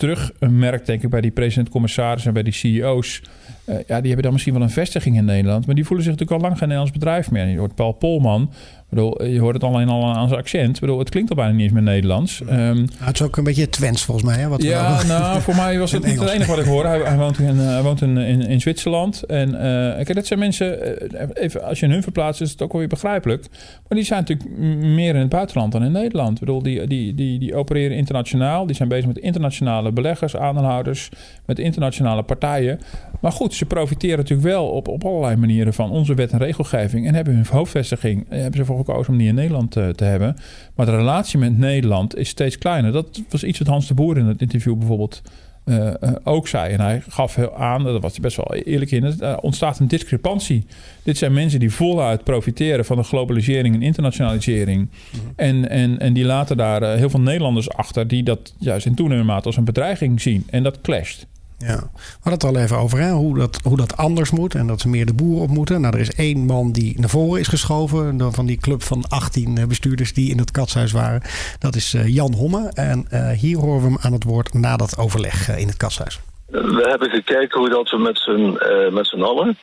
terugmerkt, 0.00 0.86
denk 0.86 1.02
ik, 1.02 1.10
bij 1.10 1.20
die 1.20 1.30
president-commissaris 1.30 2.26
en 2.26 2.32
bij 2.32 2.42
die 2.42 2.52
CEO's. 2.52 3.22
Uh, 3.66 3.76
ja, 3.86 3.96
die 3.98 4.06
hebben 4.06 4.22
dan 4.22 4.32
misschien 4.32 4.54
wel 4.54 4.62
een 4.62 4.70
vestiging 4.70 5.16
in 5.16 5.24
Nederland. 5.24 5.66
Maar 5.66 5.74
die 5.74 5.84
voelen 5.84 6.04
zich 6.04 6.12
natuurlijk 6.12 6.40
al 6.40 6.48
lang 6.48 6.58
geen 6.58 6.68
Nederlands 6.68 6.98
bedrijf 6.98 7.30
meer. 7.30 7.46
je 7.46 7.58
hoort 7.58 7.74
Paul 7.74 7.92
Polman 7.92 8.50
bedoel, 8.90 9.24
je 9.24 9.40
hoort 9.40 9.54
het 9.54 9.64
alleen 9.64 9.88
al 9.88 10.14
aan 10.14 10.28
zijn 10.28 10.40
accent. 10.40 10.80
Bedoel, 10.80 10.98
het 10.98 11.08
klinkt 11.08 11.30
al 11.30 11.36
bijna 11.36 11.52
niet 11.52 11.62
eens 11.62 11.72
meer 11.72 11.82
Nederlands. 11.82 12.40
Um, 12.50 12.88
het 12.98 13.14
is 13.14 13.22
ook 13.22 13.36
een 13.36 13.44
beetje 13.44 13.68
Twents 13.68 14.04
volgens 14.04 14.26
mij. 14.26 14.38
Hè, 14.38 14.48
wat 14.48 14.62
ja, 14.62 15.02
nou, 15.02 15.40
voor 15.40 15.54
mij 15.54 15.78
was 15.78 15.92
het 15.92 16.06
niet 16.06 16.20
het 16.20 16.30
enige 16.30 16.50
wat 16.50 16.58
ik 16.58 16.64
hoorde. 16.64 16.88
Hij, 16.88 17.00
hij 17.00 17.16
woont, 17.16 17.38
in, 17.38 17.56
uh, 17.56 17.66
hij 17.66 17.82
woont 17.82 18.02
in, 18.02 18.16
in, 18.16 18.40
in, 18.40 18.60
Zwitserland. 18.60 19.22
En 19.22 19.48
uh, 19.48 19.58
kijk, 19.58 20.14
dat 20.14 20.26
zijn 20.26 20.38
mensen, 20.38 20.98
even, 21.36 21.64
als 21.64 21.80
je 21.80 21.86
hun 21.86 22.02
verplaatst, 22.02 22.40
is 22.40 22.50
het 22.50 22.62
ook 22.62 22.70
wel 22.70 22.80
weer 22.80 22.88
begrijpelijk. 22.88 23.46
Maar 23.88 23.98
die 23.98 24.04
zijn 24.04 24.20
natuurlijk 24.20 24.58
meer 24.82 25.14
in 25.14 25.20
het 25.20 25.28
buitenland 25.28 25.72
dan 25.72 25.84
in 25.84 25.92
Nederland. 25.92 26.32
Ik 26.32 26.40
bedoel, 26.40 26.62
die, 26.62 26.86
die, 26.86 27.14
die, 27.14 27.38
die 27.38 27.54
opereren 27.54 27.96
internationaal. 27.96 28.66
Die 28.66 28.76
zijn 28.76 28.88
bezig 28.88 29.06
met 29.06 29.18
internationale 29.18 29.89
beleggers, 29.92 30.36
aandeelhouders, 30.36 31.08
met 31.46 31.58
internationale 31.58 32.22
partijen. 32.22 32.80
Maar 33.20 33.32
goed, 33.32 33.54
ze 33.54 33.66
profiteren 33.66 34.18
natuurlijk 34.18 34.48
wel 34.48 34.68
op, 34.68 34.88
op 34.88 35.04
allerlei 35.04 35.36
manieren 35.36 35.74
van 35.74 35.90
onze 35.90 36.14
wet 36.14 36.32
en 36.32 36.38
regelgeving. 36.38 37.06
En 37.06 37.14
hebben 37.14 37.34
hun 37.34 37.46
hoofdvestiging, 37.50 38.26
hebben 38.28 38.56
ze 38.58 38.64
voor 38.64 38.78
gekozen 38.78 39.12
om 39.12 39.18
die 39.18 39.28
in 39.28 39.34
Nederland 39.34 39.70
te, 39.70 39.92
te, 39.96 40.04
hebben. 40.04 40.36
Maar 40.74 40.86
de 40.86 40.96
relatie 40.96 41.38
met 41.38 41.58
Nederland 41.58 42.16
is 42.16 42.28
steeds 42.28 42.58
kleiner. 42.58 42.92
Dat 42.92 43.22
was 43.28 43.44
iets 43.44 43.58
wat 43.58 43.68
Hans 43.68 43.88
de 43.88 43.94
Boer 43.94 44.18
in 44.18 44.26
het 44.26 44.40
interview 44.40 44.76
bijvoorbeeld 44.76 45.22
uh, 45.64 45.76
uh, 45.76 46.10
ook 46.24 46.48
zei. 46.48 46.72
En 46.72 46.80
hij 46.80 47.02
gaf 47.08 47.34
heel 47.34 47.56
aan, 47.56 47.82
dat 47.82 48.02
was 48.02 48.12
hij 48.12 48.20
best 48.20 48.36
wel 48.36 48.54
eerlijk 48.54 48.90
in, 48.90 49.04
er 49.04 49.38
ontstaat 49.38 49.78
een 49.78 49.88
discrepantie. 49.88 50.66
Dit 51.02 51.18
zijn 51.18 51.32
mensen 51.32 51.60
die 51.60 51.72
voluit 51.72 52.24
profiteren 52.24 52.84
van 52.84 52.96
de 52.96 53.02
globalisering 53.02 53.74
en 53.74 53.82
internationalisering. 53.82 54.88
Mhm. 55.10 55.22
en, 55.36 55.68
en, 55.68 55.98
en 55.98 56.12
die 56.12 56.24
laten 56.24 56.56
daar 56.56 56.96
heel 56.96 57.10
veel 57.10 57.20
Nederlanders 57.20 57.70
achter 57.70 58.08
die 58.08 58.22
dat 58.22 58.54
juist 58.58 58.86
in 58.86 58.94
toenemende 58.94 59.32
mate 59.32 59.46
als 59.46 59.56
een 59.56 59.64
bedreiging 59.64 60.20
zien. 60.20 60.46
En 60.50 60.62
dat 60.62 60.80
clasht. 60.80 61.26
Ja, 61.66 61.76
we 61.76 62.20
hadden 62.20 62.32
het 62.32 62.44
al 62.44 62.56
even 62.56 62.76
over 62.76 62.98
hè, 62.98 63.10
hoe, 63.10 63.38
dat, 63.38 63.60
hoe 63.62 63.76
dat 63.76 63.96
anders 63.96 64.30
moet 64.30 64.54
en 64.54 64.66
dat 64.66 64.80
ze 64.80 64.88
meer 64.88 65.06
de 65.06 65.14
boeren 65.14 65.42
op 65.42 65.48
moeten. 65.48 65.80
Nou, 65.80 65.94
er 65.94 66.00
is 66.00 66.14
één 66.14 66.46
man 66.46 66.72
die 66.72 67.00
naar 67.00 67.08
voren 67.08 67.40
is 67.40 67.48
geschoven 67.48 68.32
van 68.32 68.46
die 68.46 68.60
club 68.60 68.82
van 68.82 69.04
18 69.08 69.58
eh, 69.58 69.66
bestuurders 69.66 70.12
die 70.12 70.30
in 70.30 70.38
het 70.38 70.50
katshuis 70.50 70.92
waren. 70.92 71.22
Dat 71.58 71.74
is 71.74 71.94
uh, 71.94 72.06
Jan 72.06 72.34
Homme 72.34 72.70
en 72.74 73.06
uh, 73.12 73.30
hier 73.30 73.58
horen 73.58 73.82
we 73.82 73.86
hem 73.86 73.98
aan 74.00 74.12
het 74.12 74.24
woord 74.24 74.54
na 74.54 74.76
dat 74.76 74.98
overleg 74.98 75.48
in 75.56 75.66
het 75.66 75.76
katshuis. 75.76 76.20
We 76.46 76.86
hebben 76.88 77.10
gekeken 77.10 77.58
hoe 77.58 77.68
dat 77.68 77.90
we 77.90 77.98
met 77.98 78.18
z'n 78.18 78.58
met 78.94 79.06
z'n 79.06 79.22
allen, 79.22 79.58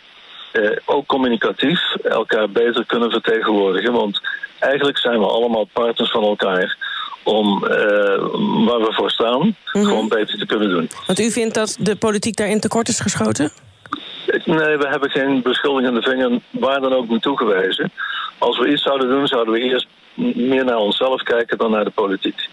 ook 0.86 1.06
communicatief, 1.06 1.96
elkaar 1.96 2.50
beter 2.50 2.86
kunnen 2.86 3.12
vertegenwoordigen. 3.12 3.94
Want 3.94 4.22
eigenlijk 4.60 4.98
zijn 4.98 5.20
we 5.20 5.26
allemaal 5.26 5.70
partners 5.74 6.12
van 6.12 6.24
elkaar 6.24 6.78
om 7.28 7.64
uh, 7.64 7.70
waar 8.68 8.80
we 8.80 8.88
voor 8.90 9.12
staan 9.12 9.42
mm-hmm. 9.42 9.86
gewoon 9.86 10.08
beter 10.08 10.38
te 10.38 10.46
kunnen 10.46 10.70
doen. 10.70 10.90
Want 11.08 11.20
u 11.20 11.32
vindt 11.32 11.54
dat 11.54 11.78
de 11.80 11.96
politiek 11.96 12.36
daarin 12.36 12.60
tekort 12.60 12.88
is 12.88 13.00
geschoten? 13.00 13.52
Nee, 14.46 14.78
we 14.78 14.88
hebben 14.88 15.10
geen 15.10 15.42
beschuldigende 15.42 16.02
vinger 16.02 16.40
waar 16.50 16.82
dan 16.82 16.94
ook 16.94 17.10
naartoe 17.10 17.38
gewezen. 17.38 17.92
Als 18.38 18.60
we 18.60 18.72
iets 18.72 18.84
zouden 18.84 19.10
doen, 19.10 19.28
zouden 19.28 19.54
we 19.54 19.60
eerst 19.60 19.88
meer 20.36 20.66
naar 20.66 20.78
onszelf 20.78 21.22
kijken 21.22 21.58
dan 21.58 21.72
naar 21.72 21.84
de 21.84 21.90
politiek. 21.92 22.50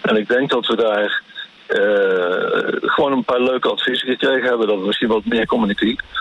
En 0.00 0.16
ik 0.16 0.28
denk 0.28 0.50
dat 0.50 0.66
we 0.66 0.76
daar 0.76 1.22
uh, 1.68 2.90
gewoon 2.94 3.12
een 3.12 3.24
paar 3.24 3.40
leuke 3.40 3.68
adviezen 3.68 4.08
gekregen 4.08 4.48
hebben. 4.48 4.66
Dat 4.66 4.78
we 4.78 4.86
misschien 4.86 5.08
wat 5.08 5.24
meer 5.24 5.46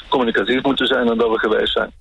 communicatief 0.10 0.64
moeten 0.64 0.88
zijn 0.88 1.06
dan 1.06 1.18
dat 1.18 1.30
we 1.30 1.40
geweest 1.40 1.74
zijn. 1.74 1.92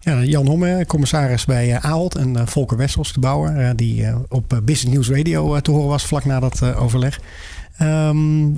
Ja, 0.00 0.22
Jan 0.22 0.46
Homme, 0.46 0.84
commissaris 0.86 1.44
bij 1.44 1.68
uh, 1.68 1.84
Ahold 1.84 2.14
en 2.14 2.34
uh, 2.34 2.42
Volker 2.46 2.76
Wessels, 2.76 3.12
de 3.12 3.20
bouwer, 3.20 3.60
uh, 3.60 3.70
die 3.74 4.06
op 4.28 4.60
Business 4.64 4.96
News 4.96 5.10
Radio 5.10 5.60
te 5.60 5.70
horen 5.70 5.88
was 5.88 6.06
vlak 6.06 6.24
na 6.24 6.40
dat 6.40 6.74
overleg. 6.76 7.20
Um, 7.82 8.54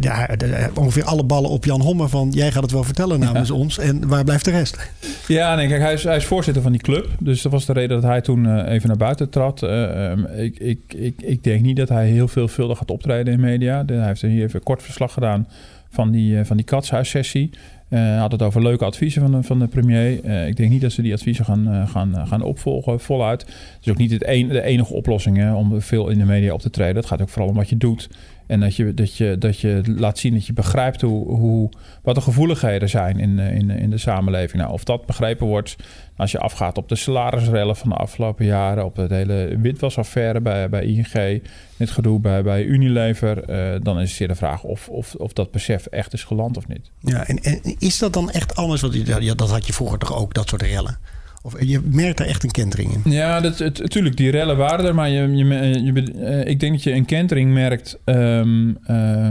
ja, 0.00 0.28
ongeveer 0.74 1.04
alle 1.04 1.24
ballen 1.24 1.50
op 1.50 1.64
Jan 1.64 1.80
Homme 1.80 2.08
van 2.08 2.30
jij 2.30 2.52
gaat 2.52 2.62
het 2.62 2.72
wel 2.72 2.84
vertellen 2.84 3.20
namens 3.20 3.50
ons 3.50 3.78
en 3.78 4.08
waar 4.08 4.24
blijft 4.24 4.44
de 4.44 4.50
rest? 4.50 4.90
Ja, 5.28 5.54
nee, 5.54 5.68
kijk, 5.68 5.80
hij 5.80 5.92
is, 5.92 6.04
hij 6.04 6.16
is 6.16 6.24
voorzitter 6.24 6.62
van 6.62 6.72
die 6.72 6.80
club, 6.80 7.08
dus 7.18 7.42
dat 7.42 7.52
was 7.52 7.66
de 7.66 7.72
reden 7.72 8.00
dat 8.00 8.10
hij 8.10 8.20
toen 8.20 8.64
even 8.64 8.88
naar 8.88 8.96
buiten 8.96 9.30
trad. 9.30 9.62
Um, 9.62 10.26
ik, 10.26 10.58
ik, 10.58 10.94
ik, 10.94 11.22
ik 11.22 11.44
denk 11.44 11.62
niet 11.62 11.76
dat 11.76 11.88
hij 11.88 12.08
heel 12.08 12.28
veelvuldig 12.28 12.78
gaat 12.78 12.90
optreden 12.90 13.32
in 13.32 13.40
media. 13.40 13.82
Hij 13.86 14.06
heeft 14.06 14.22
hier 14.22 14.44
even 14.44 14.62
kort 14.62 14.82
verslag 14.82 15.12
gedaan 15.12 15.48
van 15.90 16.10
die, 16.10 16.44
van 16.44 16.56
die 16.56 16.66
katshuissessie. 16.66 17.50
Uh, 17.90 18.18
had 18.18 18.32
het 18.32 18.42
over 18.42 18.62
leuke 18.62 18.84
adviezen 18.84 19.22
van 19.22 19.32
de, 19.32 19.42
van 19.42 19.58
de 19.58 19.66
premier. 19.66 20.24
Uh, 20.24 20.46
ik 20.46 20.56
denk 20.56 20.70
niet 20.70 20.80
dat 20.80 20.92
ze 20.92 21.02
die 21.02 21.12
adviezen 21.12 21.44
gaan, 21.44 21.68
uh, 21.68 21.88
gaan, 21.88 22.26
gaan 22.26 22.42
opvolgen 22.42 23.00
voluit. 23.00 23.40
Het 23.40 23.78
is 23.80 23.90
ook 23.90 23.96
niet 23.96 24.10
het 24.10 24.20
de 24.20 24.62
enige 24.62 24.94
oplossing 24.94 25.36
hè, 25.36 25.54
om 25.54 25.80
veel 25.80 26.08
in 26.08 26.18
de 26.18 26.24
media 26.24 26.52
op 26.52 26.60
te 26.60 26.70
treden. 26.70 26.96
Het 26.96 27.06
gaat 27.06 27.22
ook 27.22 27.28
vooral 27.28 27.48
om 27.48 27.56
wat 27.56 27.68
je 27.68 27.76
doet. 27.76 28.08
En 28.46 28.60
dat 28.60 28.76
je, 28.76 28.94
dat, 28.94 29.16
je, 29.16 29.38
dat 29.38 29.60
je 29.60 29.82
laat 29.96 30.18
zien 30.18 30.34
dat 30.34 30.46
je 30.46 30.52
begrijpt 30.52 31.00
hoe, 31.00 31.34
hoe, 31.34 31.70
wat 32.02 32.14
de 32.14 32.20
gevoeligheden 32.20 32.88
zijn 32.88 33.18
in, 33.18 33.38
in, 33.38 33.70
in 33.70 33.90
de 33.90 33.98
samenleving. 33.98 34.62
Nou, 34.62 34.72
of 34.72 34.84
dat 34.84 35.06
begrepen 35.06 35.46
wordt 35.46 35.76
als 36.16 36.30
je 36.30 36.38
afgaat 36.38 36.78
op 36.78 36.88
de 36.88 36.96
salarisrellen 36.96 37.76
van 37.76 37.88
de 37.88 37.94
afgelopen 37.94 38.44
jaren, 38.44 38.84
op 38.84 38.94
de 38.94 39.14
hele 39.14 39.56
witwasaffaire 39.60 40.40
bij, 40.40 40.68
bij 40.68 40.84
ING, 40.84 41.42
dit 41.76 41.90
gedoe 41.90 42.20
bij, 42.20 42.42
bij 42.42 42.64
Unilever, 42.64 43.50
uh, 43.50 43.80
dan 43.82 44.00
is 44.00 44.08
het 44.08 44.16
zeer 44.16 44.28
de 44.28 44.34
vraag 44.34 44.62
of, 44.62 44.88
of, 44.88 45.14
of 45.14 45.32
dat 45.32 45.50
besef 45.50 45.86
echt 45.86 46.12
is 46.12 46.24
geland 46.24 46.56
of 46.56 46.68
niet. 46.68 46.90
Ja, 47.00 47.26
en, 47.26 47.60
is 47.78 47.98
dat 47.98 48.12
dan 48.12 48.30
echt 48.30 48.56
anders? 48.56 48.80
Want 48.80 48.94
ja, 48.94 49.34
dat 49.34 49.50
had 49.50 49.66
je 49.66 49.72
vroeger 49.72 49.98
toch 49.98 50.16
ook, 50.16 50.34
dat 50.34 50.48
soort 50.48 50.62
rellen? 50.62 50.98
Of 51.46 51.64
je 51.64 51.80
merkt 51.84 52.20
er 52.20 52.26
echt 52.26 52.44
een 52.44 52.50
kentering 52.50 52.92
in? 52.92 53.12
Ja, 53.12 53.40
dat, 53.40 53.58
het, 53.58 53.78
natuurlijk, 53.78 54.16
die 54.16 54.30
rellen 54.30 54.56
waren 54.56 54.86
er. 54.86 54.94
Maar 54.94 55.08
je, 55.08 55.36
je, 55.36 55.44
je, 55.84 56.12
uh, 56.14 56.46
ik 56.46 56.60
denk 56.60 56.72
dat 56.72 56.82
je 56.82 56.92
een 56.92 57.04
kentering 57.04 57.52
merkt... 57.52 57.98
Um, 58.04 58.78
uh, 58.90 59.28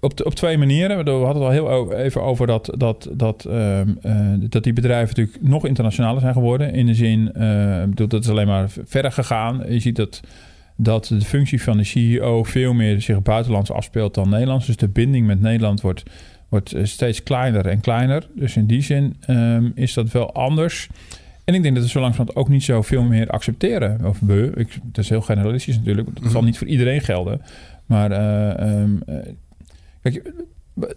op, 0.00 0.26
op 0.26 0.34
twee 0.34 0.58
manieren. 0.58 1.04
We 1.04 1.10
hadden 1.10 1.28
het 1.28 1.42
al 1.42 1.50
heel 1.50 1.92
even 1.92 2.22
over 2.22 2.46
dat, 2.46 2.74
dat, 2.76 3.08
dat, 3.12 3.46
uh, 3.48 3.80
dat 4.40 4.64
die 4.64 4.72
bedrijven 4.72 5.16
natuurlijk 5.16 5.48
nog 5.48 5.66
internationaler 5.66 6.20
zijn 6.20 6.32
geworden. 6.32 6.72
In 6.72 6.86
de 6.86 6.94
zin, 6.94 7.32
uh, 7.36 7.82
dat 8.08 8.22
is 8.24 8.28
alleen 8.28 8.46
maar 8.46 8.70
verder 8.84 9.12
gegaan. 9.12 9.62
Je 9.68 9.80
ziet 9.80 9.96
dat, 9.96 10.20
dat 10.76 11.04
de 11.04 11.20
functie 11.20 11.62
van 11.62 11.76
de 11.76 11.84
CEO 11.84 12.42
veel 12.42 12.72
meer 12.72 13.00
zich 13.00 13.22
buitenlands 13.22 13.70
afspeelt 13.70 14.14
dan 14.14 14.28
Nederlands. 14.28 14.66
Dus 14.66 14.76
de 14.76 14.88
binding 14.88 15.26
met 15.26 15.40
Nederland 15.40 15.80
wordt, 15.80 16.02
wordt 16.48 16.74
steeds 16.82 17.22
kleiner 17.22 17.66
en 17.66 17.80
kleiner. 17.80 18.26
Dus 18.34 18.56
in 18.56 18.66
die 18.66 18.82
zin 18.82 19.16
um, 19.30 19.72
is 19.74 19.94
dat 19.94 20.10
wel 20.10 20.34
anders. 20.34 20.88
En 21.44 21.54
ik 21.54 21.62
denk 21.62 21.74
dat 21.74 21.84
we 21.84 21.90
zo 21.90 22.00
langzamerhand 22.00 22.38
ook 22.38 22.48
niet 22.48 22.64
zo 22.64 22.82
veel 22.82 23.02
meer 23.02 23.28
accepteren. 23.28 24.04
Of 24.04 24.18
we, 24.20 24.52
ik, 24.54 24.78
dat 24.82 25.04
is 25.04 25.10
heel 25.10 25.20
generalistisch 25.20 25.76
natuurlijk. 25.76 26.22
Dat 26.22 26.32
zal 26.32 26.42
niet 26.42 26.58
voor 26.58 26.66
iedereen 26.66 27.00
gelden. 27.00 27.40
Maar 27.86 28.10
uh, 28.10 28.80
um, 28.80 29.02
Kijk, 30.02 30.32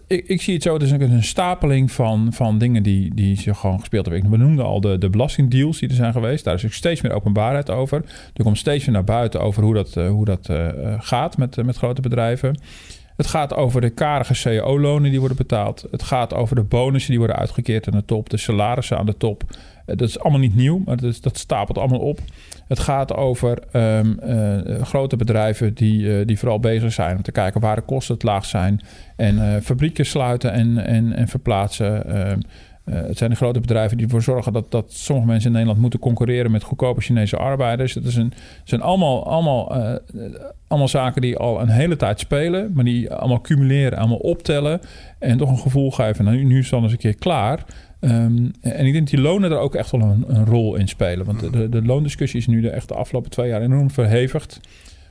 ik, 0.06 0.26
ik, 0.26 0.42
zie 0.42 0.54
het 0.54 0.62
zo, 0.62 0.72
het 0.72 0.82
is 0.82 0.90
een 0.90 1.22
stapeling 1.22 1.92
van, 1.92 2.32
van 2.32 2.58
dingen 2.58 2.82
die, 2.82 3.14
die 3.14 3.40
zich 3.40 3.58
gewoon 3.58 3.78
gespeeld 3.78 4.06
hebben. 4.06 4.30
We 4.30 4.36
noemden 4.36 4.64
al 4.64 4.80
de, 4.80 4.98
de 4.98 5.10
belastingdeals 5.10 5.78
die 5.78 5.88
er 5.88 5.94
zijn 5.94 6.12
geweest. 6.12 6.44
Daar 6.44 6.54
is 6.54 6.64
ook 6.64 6.72
steeds 6.72 7.00
meer 7.00 7.12
openbaarheid 7.12 7.70
over. 7.70 8.04
Er 8.34 8.44
komt 8.44 8.58
steeds 8.58 8.84
meer 8.84 8.94
naar 8.94 9.04
buiten 9.04 9.40
over 9.40 9.62
hoe 9.62 9.74
dat, 9.74 9.94
hoe 9.94 10.24
dat 10.24 10.48
uh, 10.48 10.68
gaat 10.98 11.36
met, 11.36 11.64
met 11.64 11.76
grote 11.76 12.00
bedrijven. 12.00 12.56
Het 13.16 13.26
gaat 13.26 13.54
over 13.54 13.80
de 13.80 13.90
karige 13.90 14.34
CEO-lonen 14.34 15.10
die 15.10 15.18
worden 15.18 15.36
betaald. 15.36 15.86
Het 15.90 16.02
gaat 16.02 16.34
over 16.34 16.56
de 16.56 16.62
bonussen 16.62 17.10
die 17.10 17.18
worden 17.18 17.36
uitgekeerd 17.36 17.86
aan 17.86 17.98
de 17.98 18.04
top. 18.04 18.30
De 18.30 18.36
salarissen 18.36 18.98
aan 18.98 19.06
de 19.06 19.16
top. 19.16 19.42
Uh, 19.48 19.96
dat 19.96 20.08
is 20.08 20.18
allemaal 20.18 20.40
niet 20.40 20.54
nieuw, 20.54 20.82
maar 20.84 20.96
dat, 20.96 21.18
dat 21.20 21.38
stapelt 21.38 21.78
allemaal 21.78 21.98
op. 21.98 22.18
Het 22.68 22.78
gaat 22.78 23.14
over 23.14 23.58
um, 23.72 24.18
uh, 24.24 24.82
grote 24.82 25.16
bedrijven 25.16 25.74
die, 25.74 26.00
uh, 26.00 26.26
die 26.26 26.38
vooral 26.38 26.60
bezig 26.60 26.92
zijn 26.92 27.16
om 27.16 27.22
te 27.22 27.32
kijken 27.32 27.60
waar 27.60 27.76
de 27.76 27.82
kosten 27.82 28.14
het 28.14 28.22
laag 28.22 28.44
zijn. 28.44 28.80
En 29.16 29.62
fabrieken 29.62 30.06
sluiten 30.06 30.52
en, 30.52 30.86
en, 30.86 31.12
en 31.12 31.28
verplaatsen. 31.28 32.06
Ehm, 32.84 33.04
het 33.04 33.18
zijn 33.18 33.30
de 33.30 33.36
grote 33.36 33.60
bedrijven 33.60 33.96
die 33.96 34.06
ervoor 34.06 34.22
zorgen 34.22 34.52
dat, 34.52 34.70
dat 34.70 34.92
sommige 34.92 35.28
mensen 35.28 35.46
in 35.46 35.52
Nederland 35.52 35.80
moeten 35.80 35.98
concurreren 35.98 36.50
met 36.50 36.62
goedkope 36.62 37.00
Chinese 37.00 37.36
arbeiders. 37.36 37.94
Het 37.94 38.16
een, 38.16 38.32
zijn 38.64 38.80
allemaal, 38.80 39.26
allemaal, 39.26 39.72
allemaal 40.66 40.88
zaken 40.88 41.22
die 41.22 41.36
al 41.36 41.60
een 41.60 41.68
hele 41.68 41.96
tijd 41.96 42.20
spelen, 42.20 42.70
maar 42.74 42.84
die 42.84 43.12
allemaal 43.12 43.40
cumuleren, 43.40 43.98
allemaal 43.98 44.16
optellen 44.16 44.80
en 45.18 45.38
toch 45.38 45.50
een 45.50 45.58
gevoel 45.58 45.90
geven. 45.90 46.24
Nou, 46.24 46.44
nu 46.44 46.58
is 46.58 46.62
het 46.62 46.70
dan 46.70 46.82
eens 46.82 46.92
een 46.92 46.98
keer 46.98 47.16
klaar. 47.16 47.64
Um, 48.04 48.50
en 48.60 48.86
ik 48.86 48.92
denk 48.92 48.94
dat 48.94 49.14
die 49.14 49.20
lonen 49.20 49.50
er 49.50 49.58
ook 49.58 49.74
echt 49.74 49.90
wel 49.90 50.00
een, 50.00 50.24
een 50.26 50.44
rol 50.44 50.74
in 50.74 50.88
spelen. 50.88 51.26
Want 51.26 51.52
de, 51.52 51.68
de, 51.68 51.82
loondiscussie 51.82 52.40
is 52.40 52.46
nu 52.46 52.60
de, 52.60 52.70
echt 52.70 52.88
de 52.88 52.94
afgelopen 52.94 53.30
twee 53.30 53.48
jaar 53.48 53.62
enorm 53.62 53.90
verhevigd. 53.90 54.60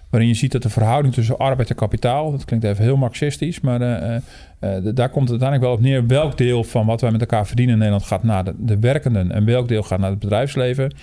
Waarin 0.10 0.30
je 0.30 0.36
ziet 0.36 0.52
dat 0.52 0.62
de 0.62 0.70
verhouding 0.70 1.14
tussen 1.14 1.38
arbeid 1.38 1.70
en 1.70 1.76
kapitaal... 1.76 2.32
dat 2.32 2.46
klinkt 2.46 2.66
even 2.66 2.84
heel 2.84 2.98
marxistisch... 2.98 3.60
maar 3.60 3.82
uh, 3.82 4.16
uh, 4.62 4.93
daar 4.93 5.10
komt 5.10 5.30
het 5.30 5.41
uiteindelijk 5.41 5.62
wel 5.62 5.71
op 5.71 5.82
neer... 5.82 6.08
welk 6.08 6.38
deel 6.38 6.63
van 6.63 6.86
wat 6.86 7.02
wij 7.02 7.12
met 7.12 7.21
elkaar 7.21 7.47
verdienen 7.47 7.74
in 7.74 7.80
Nederland... 7.80 8.08
gaat 8.08 8.24
naar 8.24 8.43
de, 8.43 8.54
de 8.58 8.80
werkenden 8.80 9.32
en 9.32 9.45
welk 9.45 9.67
deel 9.67 9.84
gaat 9.84 10.00
naar 10.00 10.10
het 10.10 10.19
bedrijfsleven. 10.19 10.93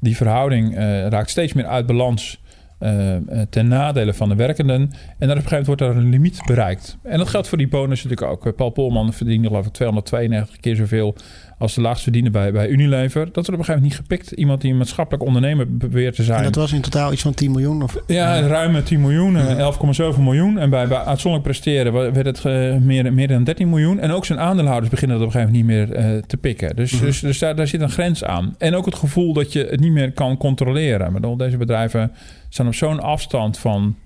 Die 0.00 0.16
verhouding 0.16 0.74
raakt 1.08 1.30
steeds 1.30 1.52
meer 1.52 1.66
uit 1.66 1.86
balans... 1.86 2.42
Uh, 2.84 3.40
ten 3.50 3.68
nadele 3.68 4.14
van 4.14 4.28
de 4.28 4.34
werkenden. 4.34 4.80
En 5.18 5.28
dan 5.28 5.30
op 5.30 5.36
een 5.36 5.48
gegeven 5.48 5.50
moment 5.50 5.66
wordt 5.66 5.80
er 5.80 5.96
een 5.96 6.10
limiet 6.10 6.42
bereikt. 6.46 6.96
En 7.02 7.18
dat 7.18 7.28
geldt 7.28 7.48
voor 7.48 7.58
die 7.58 7.68
bonus 7.68 8.04
natuurlijk 8.04 8.30
ook. 8.30 8.56
Paul 8.56 8.70
Polman 8.70 9.12
verdiende 9.12 9.48
geloof 9.48 9.66
ik 9.66 9.72
292 9.72 10.60
keer 10.60 10.76
zoveel 10.76 11.16
als 11.58 11.74
de 11.74 11.80
laagst 11.80 12.02
verdienen 12.02 12.32
bij, 12.32 12.52
bij 12.52 12.68
Unilever. 12.68 13.24
Dat 13.24 13.34
wordt 13.34 13.48
op 13.48 13.58
een 13.58 13.64
gegeven 13.64 13.82
moment 13.82 14.08
niet 14.08 14.08
gepikt. 14.08 14.30
Iemand 14.30 14.60
die 14.60 14.70
een 14.70 14.76
maatschappelijk 14.76 15.24
ondernemer 15.24 15.76
beweert 15.76 16.14
te 16.14 16.22
zijn. 16.22 16.38
En 16.38 16.44
dat 16.44 16.54
was 16.54 16.72
in 16.72 16.80
totaal 16.80 17.12
iets 17.12 17.22
van 17.22 17.34
10 17.34 17.50
miljoen? 17.50 17.82
Of? 17.82 17.96
Ja, 18.06 18.34
ja. 18.34 18.46
ruim 18.46 18.84
10 18.84 19.00
miljoen. 19.00 19.36
11,7 19.36 20.20
miljoen. 20.20 20.58
En 20.58 20.70
bij, 20.70 20.88
bij 20.88 20.98
uitzonderlijk 20.98 21.42
presteren 21.42 21.92
werd 21.92 22.26
het 22.26 22.44
uh, 22.44 22.76
meer, 22.76 23.12
meer 23.12 23.28
dan 23.28 23.44
13 23.44 23.68
miljoen. 23.68 24.00
En 24.00 24.10
ook 24.10 24.24
zijn 24.24 24.38
aandeelhouders 24.38 24.90
beginnen 24.90 25.18
dat 25.18 25.26
op 25.26 25.34
een 25.34 25.40
gegeven 25.40 25.64
moment 25.66 25.88
niet 25.88 25.98
meer 25.98 26.14
uh, 26.14 26.22
te 26.22 26.36
pikken. 26.36 26.76
Dus, 26.76 26.92
mm 26.92 26.98
-hmm. 26.98 27.06
dus, 27.06 27.20
dus 27.20 27.38
daar, 27.38 27.56
daar 27.56 27.66
zit 27.66 27.80
een 27.80 27.90
grens 27.90 28.24
aan. 28.24 28.54
En 28.58 28.74
ook 28.74 28.84
het 28.84 28.94
gevoel 28.94 29.32
dat 29.32 29.52
je 29.52 29.66
het 29.70 29.80
niet 29.80 29.92
meer 29.92 30.12
kan 30.12 30.36
controleren. 30.36 31.12
Maar 31.12 31.36
deze 31.36 31.56
bedrijven 31.56 32.12
staan 32.54 32.66
op 32.66 32.74
zo'n 32.74 33.00
afstand 33.00 33.58
van 33.58 33.96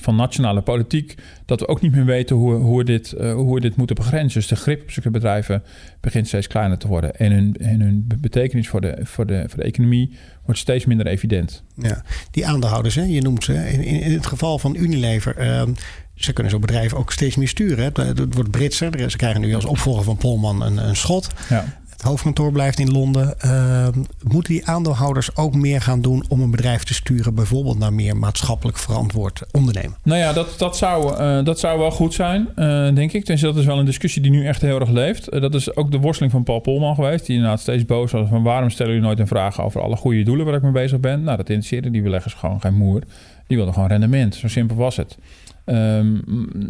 van 0.00 0.16
nationale 0.16 0.62
politiek, 0.62 1.14
dat 1.44 1.60
we 1.60 1.68
ook 1.68 1.80
niet 1.80 1.92
meer 1.92 2.04
weten 2.04 2.36
hoe, 2.36 2.54
hoe, 2.54 2.78
we, 2.78 2.84
dit, 2.84 3.14
uh, 3.18 3.32
hoe 3.32 3.54
we 3.54 3.60
dit 3.60 3.76
moeten 3.76 3.96
begrenzen. 3.96 4.40
Dus 4.40 4.48
de 4.48 4.56
grip 4.56 4.82
op 4.82 4.90
zulke 4.90 5.10
bedrijven 5.10 5.62
begint 6.00 6.26
steeds 6.26 6.46
kleiner 6.46 6.78
te 6.78 6.88
worden. 6.88 7.16
En 7.16 7.32
hun, 7.32 7.56
en 7.60 7.80
hun 7.80 8.08
betekenis 8.20 8.68
voor 8.68 8.80
de, 8.80 8.98
voor, 9.02 9.26
de, 9.26 9.44
voor 9.48 9.58
de 9.58 9.64
economie 9.64 10.16
wordt 10.44 10.60
steeds 10.60 10.84
minder 10.84 11.06
evident. 11.06 11.62
Ja, 11.76 12.02
die 12.30 12.46
aandeelhouders, 12.46 12.94
hè, 12.94 13.02
je 13.02 13.22
noemt 13.22 13.44
ze. 13.44 13.54
In, 13.54 13.82
in 13.82 14.12
het 14.12 14.26
geval 14.26 14.58
van 14.58 14.76
Unilever. 14.76 15.46
Uh, 15.46 15.62
ze 16.14 16.32
kunnen 16.32 16.52
zo'n 16.52 16.60
bedrijf 16.60 16.94
ook 16.94 17.12
steeds 17.12 17.36
meer 17.36 17.48
sturen. 17.48 17.92
Hè. 17.94 18.04
Het 18.04 18.34
wordt 18.34 18.50
Britser. 18.50 19.10
Ze 19.10 19.16
krijgen 19.16 19.40
nu 19.40 19.54
als 19.54 19.64
opvolger 19.64 20.04
van 20.04 20.16
Polman 20.16 20.62
een, 20.62 20.88
een 20.88 20.96
schot. 20.96 21.28
Ja 21.48 21.82
hoofdkantoor 22.02 22.52
blijft 22.52 22.78
in 22.78 22.90
Londen. 22.90 23.34
Uh, 23.44 23.88
moeten 24.22 24.52
die 24.52 24.66
aandeelhouders 24.66 25.36
ook 25.36 25.54
meer 25.54 25.80
gaan 25.80 26.00
doen 26.02 26.24
om 26.28 26.40
een 26.40 26.50
bedrijf 26.50 26.84
te 26.84 26.94
sturen, 26.94 27.34
bijvoorbeeld 27.34 27.78
naar 27.78 27.92
meer 27.92 28.16
maatschappelijk 28.16 28.78
verantwoord 28.78 29.42
ondernemen? 29.52 29.96
Nou 30.02 30.18
ja, 30.18 30.32
dat, 30.32 30.54
dat, 30.58 30.76
zou, 30.76 31.20
uh, 31.20 31.44
dat 31.44 31.58
zou 31.58 31.78
wel 31.78 31.90
goed 31.90 32.14
zijn, 32.14 32.48
uh, 32.56 32.94
denk 32.94 33.12
ik. 33.12 33.26
Dus 33.26 33.40
dat 33.40 33.56
is 33.56 33.64
wel 33.64 33.78
een 33.78 33.84
discussie 33.84 34.22
die 34.22 34.30
nu 34.30 34.46
echt 34.46 34.60
heel 34.60 34.80
erg 34.80 34.90
leeft. 34.90 35.28
Eh, 35.28 35.40
dat 35.40 35.54
is 35.54 35.76
ook 35.76 35.90
de 35.90 35.98
worsteling 35.98 36.32
van 36.32 36.42
Paul 36.42 36.60
Polman 36.60 36.94
geweest, 36.94 37.26
die 37.26 37.36
inderdaad 37.36 37.60
steeds 37.60 37.84
boos 37.84 38.12
was 38.12 38.28
van 38.28 38.42
waarom 38.42 38.70
stellen 38.70 38.92
jullie 38.92 39.06
nooit 39.06 39.18
een 39.18 39.26
vraag 39.26 39.60
over 39.60 39.80
alle 39.80 39.96
goede 39.96 40.22
doelen 40.22 40.46
waar 40.46 40.54
ik 40.54 40.62
mee 40.62 40.72
bezig 40.72 41.00
ben? 41.00 41.22
Nou, 41.22 41.36
dat 41.36 41.48
interesseerde 41.48 41.90
die 41.90 42.02
beleggers 42.02 42.34
gewoon 42.34 42.60
geen 42.60 42.74
moer. 42.74 43.02
Die 43.46 43.56
wilden 43.56 43.74
gewoon 43.74 43.88
rendement. 43.88 44.34
Zo 44.34 44.48
simpel 44.48 44.76
was 44.76 44.96
het. 44.96 45.18
Um, 45.66 46.22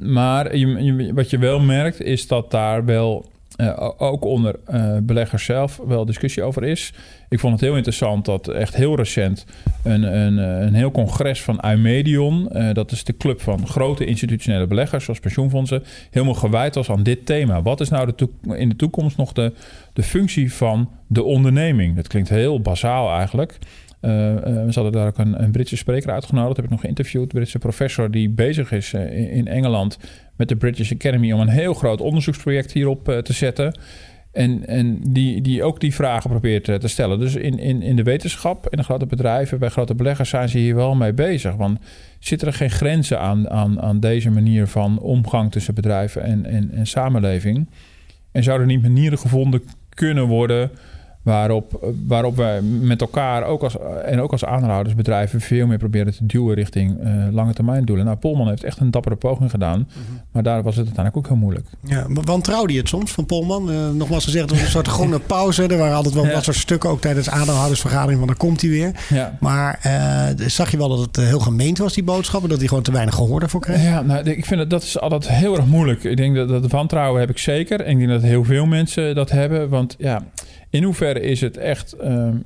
maar 0.02 0.56
je, 0.56 1.10
wat 1.14 1.30
je 1.30 1.38
wel 1.38 1.60
merkt 1.60 2.00
is 2.00 2.26
dat 2.26 2.50
daar 2.50 2.84
wel 2.84 3.26
uh, 3.56 3.90
ook 3.96 4.24
onder 4.24 4.56
uh, 4.70 4.96
beleggers 5.02 5.44
zelf 5.44 5.80
wel 5.86 6.04
discussie 6.04 6.42
over 6.42 6.64
is. 6.64 6.92
Ik 7.28 7.38
vond 7.38 7.52
het 7.52 7.62
heel 7.62 7.76
interessant 7.76 8.24
dat 8.24 8.48
echt 8.48 8.76
heel 8.76 8.96
recent 8.96 9.46
een, 9.82 10.02
een, 10.02 10.36
een 10.36 10.74
heel 10.74 10.90
congres 10.90 11.42
van 11.42 11.64
Eumedion, 11.64 12.48
uh, 12.52 12.72
dat 12.72 12.90
is 12.90 13.04
de 13.04 13.16
club 13.16 13.40
van 13.40 13.66
grote 13.66 14.04
institutionele 14.04 14.66
beleggers 14.66 15.04
zoals 15.04 15.20
pensioenfondsen, 15.20 15.82
helemaal 16.10 16.34
gewijd 16.34 16.74
was 16.74 16.90
aan 16.90 17.02
dit 17.02 17.26
thema. 17.26 17.62
Wat 17.62 17.80
is 17.80 17.88
nou 17.88 18.12
de 18.16 18.28
in 18.56 18.68
de 18.68 18.76
toekomst 18.76 19.16
nog 19.16 19.32
de, 19.32 19.52
de 19.92 20.02
functie 20.02 20.52
van 20.52 20.90
de 21.06 21.22
onderneming? 21.22 21.96
Dat 21.96 22.08
klinkt 22.08 22.28
heel 22.28 22.60
bazaal 22.60 23.16
eigenlijk. 23.16 23.58
We 24.00 24.70
hadden 24.74 24.92
daar 24.92 25.06
ook 25.06 25.18
een, 25.18 25.42
een, 25.42 25.50
Britse 25.50 25.76
spreker 25.76 26.10
uitgenodigd. 26.10 26.56
heb 26.56 26.64
ik 26.64 26.70
nog 26.70 26.80
geïnterviewd. 26.80 27.22
Een 27.22 27.28
Britse 27.28 27.58
professor 27.58 28.10
die 28.10 28.28
bezig 28.28 28.72
is 28.72 28.92
in, 28.92 29.30
in, 29.30 29.46
Engeland 29.46 29.98
met 30.36 30.48
de 30.48 30.56
British 30.56 30.92
Academy 30.92 31.32
om 31.32 31.40
een 31.40 31.48
heel 31.48 31.74
groot 31.74 32.00
onderzoeksproject 32.00 32.72
hierop 32.72 33.20
te 33.22 33.32
zetten. 33.32 33.78
En, 34.32 34.66
en 34.66 35.00
die, 35.08 35.40
die 35.40 35.62
ook 35.62 35.80
die 35.80 35.94
vragen 35.94 36.30
probeert 36.30 36.64
te 36.64 36.88
stellen. 36.88 37.18
Dus 37.18 37.34
in, 37.34 37.58
in, 37.58 37.82
in 37.82 37.96
de 37.96 38.02
wetenschap, 38.02 38.68
in 38.68 38.76
de 38.76 38.84
grote 38.84 39.06
bedrijven, 39.06 39.58
bij 39.58 39.68
grote 39.68 39.94
beleggers 39.94 40.28
zijn 40.28 40.48
ze 40.48 40.58
hier 40.58 40.74
wel 40.74 40.94
mee 40.94 41.12
bezig. 41.12 41.54
Want 41.54 41.78
zitten 42.18 42.48
er 42.48 42.54
geen 42.54 42.70
grenzen 42.70 43.20
aan, 43.20 43.50
aan, 43.50 43.80
aan 43.80 44.00
deze 44.00 44.30
manier 44.30 44.66
van 44.66 44.98
omgang 44.98 45.52
tussen 45.52 45.74
bedrijven 45.74 46.22
en, 46.22 46.46
en, 46.46 46.70
en 46.72 46.86
samenleving? 46.86 47.68
En 48.32 48.42
zouden 48.42 48.66
niet 48.66 48.82
manieren 48.82 49.18
gevonden 49.18 49.62
kunnen 49.88 50.26
worden 50.26 50.70
Waarop, 51.24 51.94
waarop 52.06 52.36
wij 52.36 52.62
met 52.62 53.00
elkaar 53.00 53.44
ook 53.44 53.62
als, 53.62 53.76
en 54.04 54.20
ook 54.20 54.32
als 54.32 54.44
aanhoudersbedrijven 54.44 55.40
veel 55.40 55.66
meer 55.66 55.78
proberen 55.78 56.14
te 56.14 56.26
duwen 56.26 56.54
richting 56.54 57.04
uh, 57.04 57.26
lange 57.30 57.52
termijn 57.52 57.84
doelen. 57.84 58.04
Nou, 58.04 58.16
Polman 58.16 58.48
heeft 58.48 58.64
echt 58.64 58.80
een 58.80 58.90
dappere 58.90 59.16
poging 59.16 59.50
gedaan. 59.50 59.78
Mhm. 59.78 59.98
Maar 60.32 60.42
daar 60.42 60.62
was 60.62 60.76
het 60.76 60.86
uiteindelijk 60.86 61.16
ook 61.16 61.32
heel 61.32 61.42
moeilijk. 61.42 61.66
Ja, 61.82 62.06
wantrouwde 62.08 62.72
je 62.72 62.78
het 62.78 62.88
soms 62.88 63.12
van 63.12 63.26
Polman? 63.26 63.70
Uh, 63.70 63.90
nogmaals 63.90 64.24
gezegd, 64.24 64.50
was 64.50 64.60
een 64.60 64.66
soort 64.66 64.88
groene 64.96 65.18
pauze. 65.18 65.66
Er 65.66 65.78
waren 65.78 65.96
altijd 65.96 66.14
wel 66.14 66.26
ja. 66.26 66.32
wat 66.32 66.44
soort 66.44 66.56
stukken, 66.56 66.90
ook 66.90 67.00
tijdens 67.00 67.30
aandeelhoudersvergadering, 67.30 68.18
van 68.18 68.26
dan 68.26 68.36
komt 68.36 68.60
hij 68.60 68.70
weer. 68.70 68.92
Ja. 69.08 69.36
Maar 69.40 69.80
uh, 69.86 70.46
zag 70.48 70.70
je 70.70 70.76
wel 70.76 70.88
dat 70.88 70.98
het 70.98 71.16
heel 71.16 71.40
gemeend 71.40 71.78
was, 71.78 71.94
die 71.94 72.04
boodschappen? 72.04 72.48
Dat 72.48 72.58
hij 72.58 72.68
gewoon 72.68 72.82
te 72.82 72.92
weinig 72.92 73.14
gehoor 73.14 73.42
ervoor 73.42 73.60
kreeg? 73.60 73.82
Ja, 73.82 74.02
nou, 74.02 74.30
ik 74.30 74.44
vind 74.44 74.60
dat, 74.60 74.70
dat 74.70 74.82
is 74.82 75.00
altijd 75.00 75.28
heel 75.28 75.56
erg 75.56 75.66
moeilijk. 75.66 76.04
Ik 76.04 76.16
denk 76.16 76.36
dat, 76.36 76.48
dat 76.48 76.70
wantrouwen 76.70 77.20
heb 77.20 77.30
ik 77.30 77.38
zeker. 77.38 77.80
En 77.80 77.90
ik 77.90 77.98
denk 77.98 78.10
dat 78.10 78.22
heel 78.22 78.44
veel 78.44 78.66
mensen 78.66 79.14
dat 79.14 79.30
hebben. 79.30 79.68
Want 79.68 79.94
ja 79.98 80.22
in 80.74 80.82
hoeverre 80.82 81.20
is 81.20 81.40
het 81.40 81.56
echt. 81.56 81.96
Um, 82.04 82.42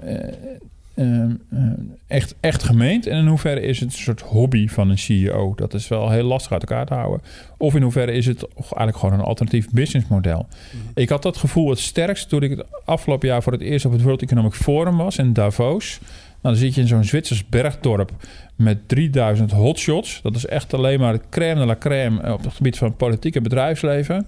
eh, 0.99 1.59
echt, 2.07 2.35
echt 2.41 2.63
gemeend? 2.63 3.07
En 3.07 3.19
in 3.19 3.27
hoeverre 3.27 3.61
is 3.61 3.81
het 3.81 3.93
een 3.93 3.99
soort 3.99 4.21
hobby 4.21 4.69
van 4.69 4.91
een 4.91 4.99
CEO? 4.99 5.55
Dat 5.57 5.75
is 5.75 5.89
wel 5.89 6.11
heel 6.11 6.25
lastig 6.25 6.53
uit 6.53 6.61
elkaar 6.61 6.87
te 6.87 6.95
houden. 6.95 7.21
Of 7.57 7.75
in 7.75 7.83
hoeverre 7.83 8.13
is 8.13 8.27
het 8.27 8.47
eigenlijk 8.55 8.97
gewoon 8.97 9.15
een 9.15 9.25
alternatief 9.25 9.71
businessmodel? 9.71 10.47
Ik 10.95 11.09
had 11.09 11.23
dat 11.23 11.37
gevoel 11.37 11.71
het 11.71 11.79
sterkst 11.79 12.29
toen 12.29 12.43
ik 12.43 12.51
het 12.51 12.65
afgelopen 12.85 13.29
jaar 13.29 13.43
voor 13.43 13.53
het 13.53 13.61
eerst 13.61 13.85
op 13.85 13.93
het 13.93 14.03
World 14.03 14.23
Economic 14.23 14.53
Forum 14.53 14.97
was 14.97 15.19
in 15.19 15.33
Davos. 15.33 15.99
Nou, 16.01 16.55
dan 16.55 16.57
zit 16.57 16.75
je 16.75 16.81
in 16.81 16.87
zo'n 16.87 17.05
Zwitsers 17.05 17.49
bergdorp 17.49 18.11
met 18.57 18.89
3000 18.89 19.51
hotshots. 19.51 20.21
Dat 20.23 20.37
is 20.37 20.47
echt 20.47 20.75
alleen 20.75 21.01
maar 21.01 21.19
crème 21.31 21.61
de 21.61 21.67
la 21.67 21.77
crème 21.77 22.33
op 22.33 22.45
het 22.45 22.53
gebied 22.53 22.79
van 22.79 22.97
politiek 22.97 23.37
en 23.37 23.43
bedrijfsleven. 23.43 24.27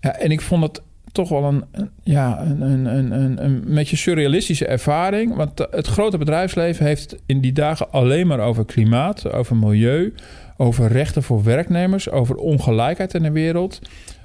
Ja, 0.00 0.16
en 0.16 0.30
ik 0.30 0.40
vond 0.40 0.62
het 0.62 0.82
toch 1.16 1.28
wel 1.28 1.44
een, 1.44 1.64
ja, 2.02 2.40
een, 2.40 2.60
een, 2.60 2.86
een, 3.12 3.44
een, 3.44 3.62
beetje 3.66 3.96
surrealistische 3.96 4.66
ervaring. 4.66 5.34
Want 5.34 5.66
het 5.70 5.86
grote 5.86 6.18
bedrijfsleven 6.18 6.86
heeft 6.86 7.16
in 7.26 7.40
die 7.40 7.52
dagen 7.52 7.90
alleen 7.90 8.26
maar 8.26 8.40
over 8.40 8.64
klimaat, 8.64 9.32
over 9.32 9.56
milieu, 9.56 10.14
over 10.56 10.88
rechten 10.88 11.22
voor 11.22 11.44
werknemers, 11.44 12.10
over 12.10 12.36
ongelijkheid 12.36 13.14
in 13.14 13.22
de 13.22 13.30
wereld, 13.30 13.80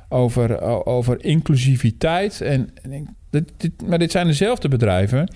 over, 0.10 0.62
over 0.86 1.24
inclusiviteit. 1.26 2.42
En, 2.42 2.70
en 2.82 3.16
dit, 3.30 3.72
maar 3.86 4.00
dit 4.00 4.12
zijn 4.12 4.28
dezelfde 4.28 4.68
bedrijven 4.68 5.28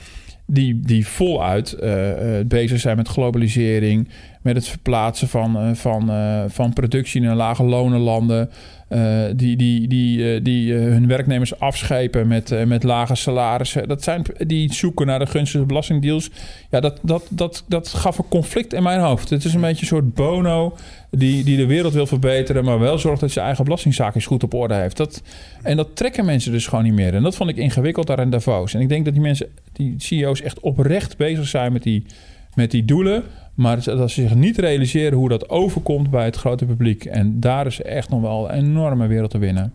die, 0.48 0.80
die 0.80 1.08
voluit 1.08 1.74
eh, 1.74 2.39
eh, 2.39 2.48
bezig 2.48 2.80
zijn 2.80 2.98
met 2.98 3.08
globalisering, 3.08 4.10
met 4.41 4.56
het 4.56 4.68
verplaatsen 4.68 5.28
van, 5.28 5.58
eh, 5.58 5.74
van, 5.74 6.12
van 6.50 6.74
productie 6.74 7.22
naar 7.22 7.36
lage 7.36 7.63
lonenlanden. 7.63 8.50
Eh, 8.95 9.23
die 9.36 9.55
die, 9.55 9.88
die, 9.88 10.34
eh, 10.34 10.43
die 10.43 10.75
eh, 10.75 10.81
hun 10.81 11.08
werknemers 11.08 11.60
afschepen 11.60 12.27
met, 12.27 12.65
met 12.65 12.84
lage 12.84 13.15
salarissen. 13.15 13.88
Dat 13.88 14.03
zijn 14.03 14.25
die 14.38 14.73
zoeken 14.73 15.05
naar 15.05 15.19
de 15.19 15.25
gunstige 15.25 15.65
belastingdeals. 15.65 16.29
Ja, 16.69 16.79
dat, 16.79 16.99
dat, 17.01 17.27
dat, 17.29 17.63
dat 17.67 17.88
gaf 17.88 18.17
een 18.17 18.27
conflict 18.29 18.73
in 18.73 18.84
mijn 18.84 18.99
hoofd. 18.99 19.29
Het 19.29 19.45
is 19.45 19.53
een 19.53 19.62
beetje 19.62 19.81
een 19.81 19.88
soort 19.88 20.13
bono 20.13 20.77
die, 21.10 21.43
die 21.43 21.58
de 21.58 21.65
wereld 21.65 21.93
wil 21.93 22.08
verbeteren, 22.08 22.63
maar 22.63 22.79
wel 22.79 22.97
zorgt 22.97 23.21
dat 23.21 23.31
zijn 23.31 23.45
eigen 23.45 23.63
belastingzaakjes 23.63 24.25
goed 24.25 24.43
op 24.43 24.53
orde 24.53 24.73
heeft. 24.73 24.97
Dat, 24.97 25.21
en 25.62 25.77
dat 25.77 25.95
trekken 25.95 26.25
mensen 26.25 26.51
dus 26.51 26.67
gewoon 26.67 26.84
niet 26.84 26.93
meer. 26.93 27.13
En 27.13 27.23
dat 27.23 27.36
vond 27.36 27.49
ik 27.49 27.58
ingewikkeld 27.58 28.08
daar 28.08 28.19
in 28.19 28.29
Davos. 28.29 28.73
En 28.73 28.81
ik 28.81 28.89
denk 28.89 29.05
dat 29.05 29.13
die 29.13 29.23
mensen, 29.23 29.47
die 29.73 29.95
CEO's, 29.97 30.41
echt 30.41 30.60
oprecht 30.60 31.17
bezig 31.17 31.47
zijn 31.47 31.73
met 31.73 31.84
die, 31.84 32.05
met 32.53 32.71
die 32.71 32.86
doelen. 32.86 33.23
Maar 33.56 33.84
dat 33.84 34.12
ze 34.12 34.22
zich 34.22 34.36
niet 34.36 34.58
realiseren 34.58 35.18
hoe 35.18 35.30
dat 35.30 35.50
overkomt 35.50 36.10
bij 36.10 36.26
het 36.26 36.36
grote 36.36 36.65
publiek. 36.65 37.06
En 37.06 37.39
daar 37.39 37.65
is 37.65 37.82
echt 37.82 38.10
nog 38.10 38.22
wel 38.22 38.50
een 38.52 38.58
enorme 38.58 39.08
wereld 39.08 39.32
te 39.32 39.38
winnen. 39.38 39.74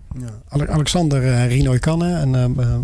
Ale- 0.49 0.69
Alexander 0.69 1.23
uh, 1.23 1.47
Rinoy 1.47 1.79
Kanne, 1.79 2.09
een, 2.13 2.33
uh, 2.35 2.75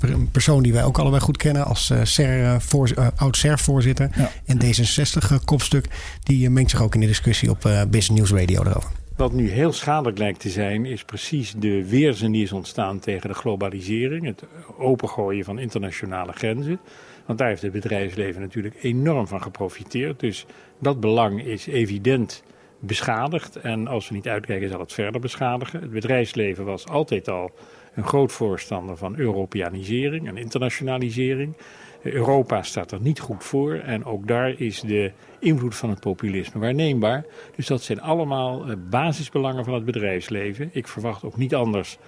een 0.00 0.28
persoon 0.30 0.62
die 0.62 0.72
wij 0.72 0.84
ook 0.84 0.98
allebei 0.98 1.22
goed 1.22 1.36
kennen 1.36 1.64
als 1.64 1.90
uh, 1.90 1.98
SER, 2.02 2.60
voor, 2.60 2.90
uh, 2.98 3.06
oud 3.16 3.36
SER-voorzitter 3.36 4.10
Ja. 4.16 4.30
en 4.46 4.58
D66-kopstuk, 4.62 5.84
die 6.22 6.50
mengt 6.50 6.70
zich 6.70 6.82
ook 6.82 6.94
in 6.94 7.00
de 7.00 7.06
discussie 7.06 7.50
op 7.50 7.64
uh, 7.64 7.82
Business 7.90 8.20
News 8.30 8.40
Radio 8.40 8.62
erover. 8.62 8.90
Wat 9.16 9.32
nu 9.32 9.50
heel 9.50 9.72
schadelijk 9.72 10.18
lijkt 10.18 10.40
te 10.40 10.50
zijn, 10.50 10.84
is 10.86 11.04
precies 11.04 11.54
de 11.58 11.88
weerzin 11.88 12.32
die 12.32 12.42
is 12.42 12.52
ontstaan 12.52 12.98
tegen 12.98 13.28
de 13.28 13.34
globalisering. 13.34 14.24
Het 14.26 14.42
opengooien 14.78 15.44
van 15.44 15.58
internationale 15.58 16.32
grenzen. 16.32 16.78
Want 17.26 17.38
daar 17.38 17.48
heeft 17.48 17.62
het 17.62 17.72
bedrijfsleven 17.72 18.40
natuurlijk 18.40 18.74
enorm 18.82 19.26
van 19.26 19.42
geprofiteerd. 19.42 20.20
Dus 20.20 20.46
dat 20.78 21.00
belang 21.00 21.44
is 21.44 21.66
evident 21.66 22.44
beschadigd. 22.78 23.56
En 23.56 23.86
als 23.86 24.08
we 24.08 24.14
niet 24.14 24.28
uitkijken, 24.28 24.68
zal 24.68 24.80
het 24.80 24.92
verder 24.92 25.20
beschadigen. 25.20 25.80
Het 25.80 25.90
bedrijfsleven 25.90 26.64
was 26.64 26.88
altijd 26.88 27.28
al 27.28 27.50
een 27.94 28.06
groot 28.06 28.32
voorstander 28.32 28.96
van 28.96 29.18
Europeanisering 29.18 30.28
en 30.28 30.36
internationalisering. 30.36 31.56
Europa 32.02 32.62
staat 32.62 32.92
er 32.92 33.00
niet 33.00 33.20
goed 33.20 33.44
voor 33.44 33.74
en 33.74 34.04
ook 34.04 34.26
daar 34.26 34.60
is 34.60 34.80
de 34.80 35.12
invloed 35.38 35.74
van 35.74 35.90
het 35.90 36.00
populisme 36.00 36.60
waarneembaar. 36.60 37.24
Dus 37.56 37.66
dat 37.66 37.82
zijn 37.82 38.00
allemaal 38.00 38.64
basisbelangen 38.90 39.64
van 39.64 39.74
het 39.74 39.84
bedrijfsleven. 39.84 40.70
Ik 40.72 40.88
verwacht 40.88 41.24
ook 41.24 41.36
niet 41.36 41.54
anders 41.54 41.98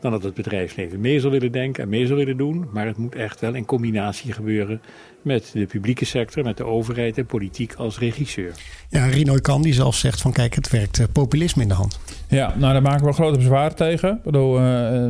dan 0.00 0.10
dat 0.10 0.22
het 0.22 0.34
bedrijfsleven 0.34 1.00
mee 1.00 1.20
zal 1.20 1.30
willen 1.30 1.52
denken 1.52 1.82
en 1.82 1.88
mee 1.88 2.06
zal 2.06 2.16
willen 2.16 2.36
doen. 2.36 2.66
Maar 2.72 2.86
het 2.86 2.96
moet 2.96 3.14
echt 3.14 3.40
wel 3.40 3.54
in 3.54 3.64
combinatie 3.64 4.32
gebeuren 4.32 4.80
met 5.22 5.50
de 5.52 5.66
publieke 5.66 6.04
sector, 6.04 6.44
met 6.44 6.56
de 6.56 6.64
overheid 6.64 7.18
en 7.18 7.26
politiek 7.26 7.74
als 7.74 7.98
regisseur. 7.98 8.52
Ja, 8.88 9.06
Rinoy 9.06 9.40
Kan 9.40 9.62
die 9.62 9.72
zelf 9.72 9.94
zegt 9.94 10.20
van 10.20 10.32
kijk, 10.32 10.54
het 10.54 10.70
werkt 10.70 10.98
uh, 10.98 11.06
populisme 11.12 11.62
in 11.62 11.68
de 11.68 11.74
hand. 11.74 12.00
Ja, 12.28 12.54
nou 12.56 12.72
daar 12.72 12.82
maken 12.82 13.06
we 13.06 13.12
grote 13.12 13.38
bezwaar 13.38 13.74
tegen. 13.74 14.10
Ik 14.10 14.22
bedoel, 14.22 14.60
uh, 14.60 15.06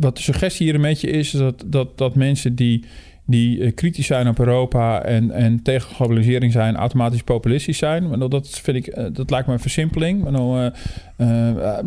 wat 0.00 0.16
de 0.16 0.22
suggestie 0.22 0.66
hier 0.66 0.74
een 0.74 0.80
beetje 0.80 1.08
is, 1.08 1.34
is 1.34 1.40
dat, 1.40 1.64
dat, 1.66 1.98
dat 1.98 2.14
mensen 2.14 2.54
die, 2.54 2.84
die 3.30 3.58
uh, 3.58 3.74
kritisch 3.74 4.06
zijn 4.06 4.28
op 4.28 4.38
Europa 4.38 5.02
en, 5.02 5.30
en 5.30 5.62
tegen 5.62 5.94
globalisering 5.94 6.52
zijn, 6.52 6.76
automatisch 6.76 7.22
populistisch 7.22 7.78
zijn. 7.78 8.18
Dat 8.18 8.48
vind 8.48 8.76
ik, 8.76 8.96
uh, 8.96 9.04
dat 9.12 9.30
lijkt 9.30 9.46
me 9.46 9.52
een 9.52 9.60
versimpling. 9.60 10.24
Bedoel, 10.24 10.64
uh, 10.64 10.70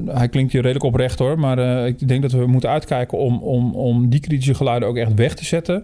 hij 0.06 0.30
klinkt 0.30 0.52
hier 0.52 0.62
redelijk 0.62 0.86
oprecht 0.86 1.20
hoor, 1.20 1.40
maar 1.40 1.88
ik 1.88 2.08
denk 2.08 2.22
dat 2.22 2.32
we 2.32 2.48
moeten 2.48 2.70
uitkijken 2.70 3.18
om, 3.18 3.38
om, 3.38 3.76
om 3.76 4.10
die 4.10 4.20
kritische 4.20 4.54
geluiden 4.54 4.90
ook 4.90 4.98
echt 4.98 5.14
weg 5.14 5.36
te 5.36 5.46
zetten. 5.46 5.84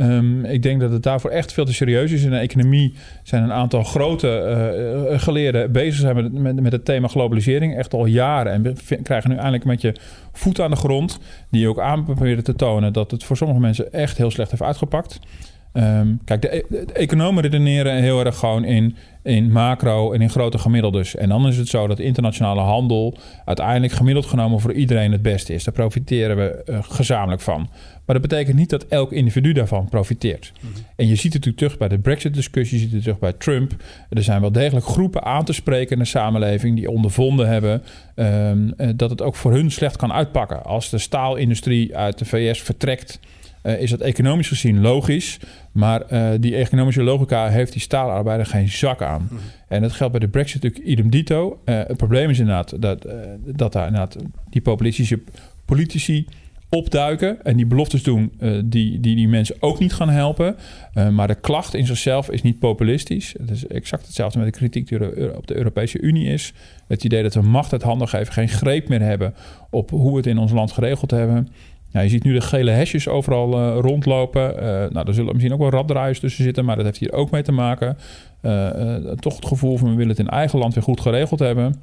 Um, 0.00 0.44
ik 0.44 0.62
denk 0.62 0.80
dat 0.80 0.92
het 0.92 1.02
daarvoor 1.02 1.30
echt 1.30 1.52
veel 1.52 1.64
te 1.64 1.74
serieus 1.74 2.12
is. 2.12 2.22
In 2.22 2.30
de 2.30 2.36
economie 2.36 2.94
zijn 3.22 3.42
een 3.42 3.52
aantal 3.52 3.82
grote 3.82 5.08
uh, 5.10 5.20
geleerden 5.20 5.72
bezig 5.72 5.94
zijn 5.94 6.42
met, 6.42 6.60
met, 6.60 6.72
het 6.72 6.84
thema 6.84 7.08
globalisering. 7.08 7.76
Echt 7.76 7.94
al 7.94 8.06
jaren. 8.06 8.52
En 8.52 8.76
krijgen 9.02 9.30
nu 9.30 9.36
eindelijk 9.36 9.64
met 9.64 9.80
je 9.80 9.94
voet 10.32 10.60
aan 10.60 10.70
de 10.70 10.76
grond. 10.76 11.18
Die 11.50 11.68
ook 11.68 11.80
aan 11.80 12.04
proberen 12.04 12.44
te 12.44 12.54
tonen 12.54 12.92
dat 12.92 13.10
het 13.10 13.24
voor 13.24 13.36
sommige 13.36 13.60
mensen 13.60 13.92
echt 13.92 14.16
heel 14.16 14.30
slecht 14.30 14.50
heeft 14.50 14.62
uitgepakt. 14.62 15.18
Um, 15.78 16.20
kijk, 16.24 16.42
de, 16.42 16.86
economen 16.92 17.42
redeneren 17.42 18.02
heel 18.02 18.24
erg 18.24 18.38
gewoon 18.38 18.64
in, 18.64 18.96
in 19.22 19.52
macro 19.52 20.12
en 20.12 20.20
in 20.20 20.30
grote 20.30 20.58
gemiddeldes. 20.58 21.16
En 21.16 21.28
dan 21.28 21.46
is 21.46 21.56
het 21.56 21.68
zo 21.68 21.86
dat 21.86 21.98
internationale 21.98 22.60
handel 22.60 23.18
uiteindelijk 23.44 23.92
gemiddeld 23.92 24.26
genomen 24.26 24.60
voor 24.60 24.72
iedereen 24.72 25.12
het 25.12 25.22
beste 25.22 25.54
is. 25.54 25.64
Daar 25.64 25.74
profiteren 25.74 26.36
we 26.36 26.62
uh, 26.66 26.78
gezamenlijk 26.82 27.42
van. 27.42 27.68
Maar 28.04 28.20
dat 28.20 28.28
betekent 28.28 28.56
niet 28.56 28.70
dat 28.70 28.86
elk 28.86 29.12
individu 29.12 29.52
daarvan 29.52 29.88
profiteert. 29.88 30.52
En 30.96 31.06
je 31.06 31.14
ziet 31.14 31.32
het 31.32 31.44
natuurlijk 31.44 31.56
terug 31.56 31.78
bij 31.78 31.88
de 31.88 31.98
Brexit-discussie, 31.98 32.78
je 32.78 32.84
ziet 32.84 32.92
het 32.92 33.02
terug 33.02 33.18
bij 33.18 33.32
Trump. 33.32 33.72
Er 34.10 34.22
zijn 34.22 34.40
wel 34.40 34.52
degelijk 34.52 34.86
groepen 34.86 35.24
aan 35.24 35.44
te 35.44 35.52
spreken 35.52 35.92
in 35.92 35.98
de 35.98 36.04
samenleving 36.04 36.76
die 36.76 36.90
ondervonden 36.90 37.48
hebben 37.48 37.82
um, 38.14 38.74
dat 38.96 39.10
het 39.10 39.22
ook 39.22 39.34
voor 39.34 39.52
hun 39.52 39.70
slecht 39.70 39.96
kan 39.96 40.12
uitpakken. 40.12 40.64
Als 40.64 40.90
de 40.90 40.98
staalindustrie 40.98 41.96
uit 41.96 42.18
de 42.18 42.24
VS 42.24 42.62
vertrekt, 42.62 43.20
uh, 43.62 43.80
is 43.80 43.90
dat 43.90 44.00
economisch 44.00 44.48
gezien 44.48 44.80
logisch. 44.80 45.38
Maar 45.72 46.02
uh, 46.12 46.30
die 46.40 46.56
economische 46.56 47.02
logica 47.02 47.48
heeft 47.48 47.72
die 47.72 47.80
staalarbeider 47.80 48.46
geen 48.46 48.68
zak 48.68 49.02
aan. 49.02 49.22
Mm 49.22 49.28
-hmm. 49.28 49.38
En 49.68 49.82
dat 49.82 49.92
geldt 49.92 50.12
bij 50.12 50.20
de 50.20 50.28
Brexit 50.28 50.62
natuurlijk 50.62 50.90
idem 50.90 51.10
dito. 51.10 51.60
Uh, 51.64 51.78
het 51.86 51.96
probleem 51.96 52.30
is 52.30 52.38
inderdaad 52.38 52.82
dat, 52.82 53.06
dat 53.44 53.72
daar 53.72 53.86
inderdaad 53.86 54.16
die 54.50 54.62
populistische 54.62 55.20
politici 55.64 56.26
opduiken 56.70 57.44
en 57.44 57.56
die 57.56 57.66
beloftes 57.66 58.02
doen 58.02 58.32
uh, 58.40 58.60
die, 58.64 59.00
die 59.00 59.16
die 59.16 59.28
mensen 59.28 59.56
ook 59.60 59.78
niet 59.78 59.92
gaan 59.92 60.08
helpen. 60.08 60.56
Uh, 60.94 61.08
maar 61.08 61.26
de 61.26 61.34
klacht 61.34 61.74
in 61.74 61.86
zichzelf 61.86 62.30
is 62.30 62.42
niet 62.42 62.58
populistisch. 62.58 63.34
Het 63.38 63.50
is 63.50 63.66
exact 63.66 64.06
hetzelfde 64.06 64.38
met 64.38 64.52
de 64.52 64.58
kritiek 64.58 64.88
die 64.88 64.98
er 64.98 65.36
op 65.36 65.46
de 65.46 65.56
Europese 65.56 66.00
Unie 66.00 66.28
is. 66.28 66.52
Het 66.86 67.04
idee 67.04 67.22
dat 67.22 67.34
we 67.34 67.42
macht 67.42 67.72
uit 67.72 67.82
handen 67.82 68.08
geven, 68.08 68.32
geen 68.32 68.48
greep 68.48 68.88
meer 68.88 69.00
hebben 69.00 69.34
op 69.70 69.90
hoe 69.90 70.10
we 70.10 70.16
het 70.16 70.26
in 70.26 70.38
ons 70.38 70.52
land 70.52 70.72
geregeld 70.72 71.10
hebben. 71.10 71.48
Ja, 71.90 72.00
je 72.00 72.08
ziet 72.08 72.24
nu 72.24 72.32
de 72.32 72.40
gele 72.40 72.70
hesjes 72.70 73.08
overal 73.08 73.52
uh, 73.52 73.80
rondlopen. 73.80 74.54
nou, 74.92 75.06
er 75.06 75.14
zullen 75.14 75.32
misschien 75.32 75.52
ook 75.52 75.60
wel 75.60 75.70
raddraaiers 75.70 76.20
tussen 76.20 76.44
zitten, 76.44 76.64
maar 76.64 76.76
dat 76.76 76.84
heeft 76.84 76.98
hier 76.98 77.12
ook 77.12 77.30
mee 77.30 77.42
te 77.42 77.52
maken. 77.52 77.96
toch 79.18 79.36
het 79.36 79.46
gevoel 79.46 79.76
van 79.76 79.88
we 79.88 79.94
willen 79.94 80.10
het 80.10 80.18
in 80.18 80.28
eigen 80.28 80.58
land 80.58 80.74
weer 80.74 80.82
goed 80.82 81.00
geregeld 81.00 81.40
hebben. 81.40 81.74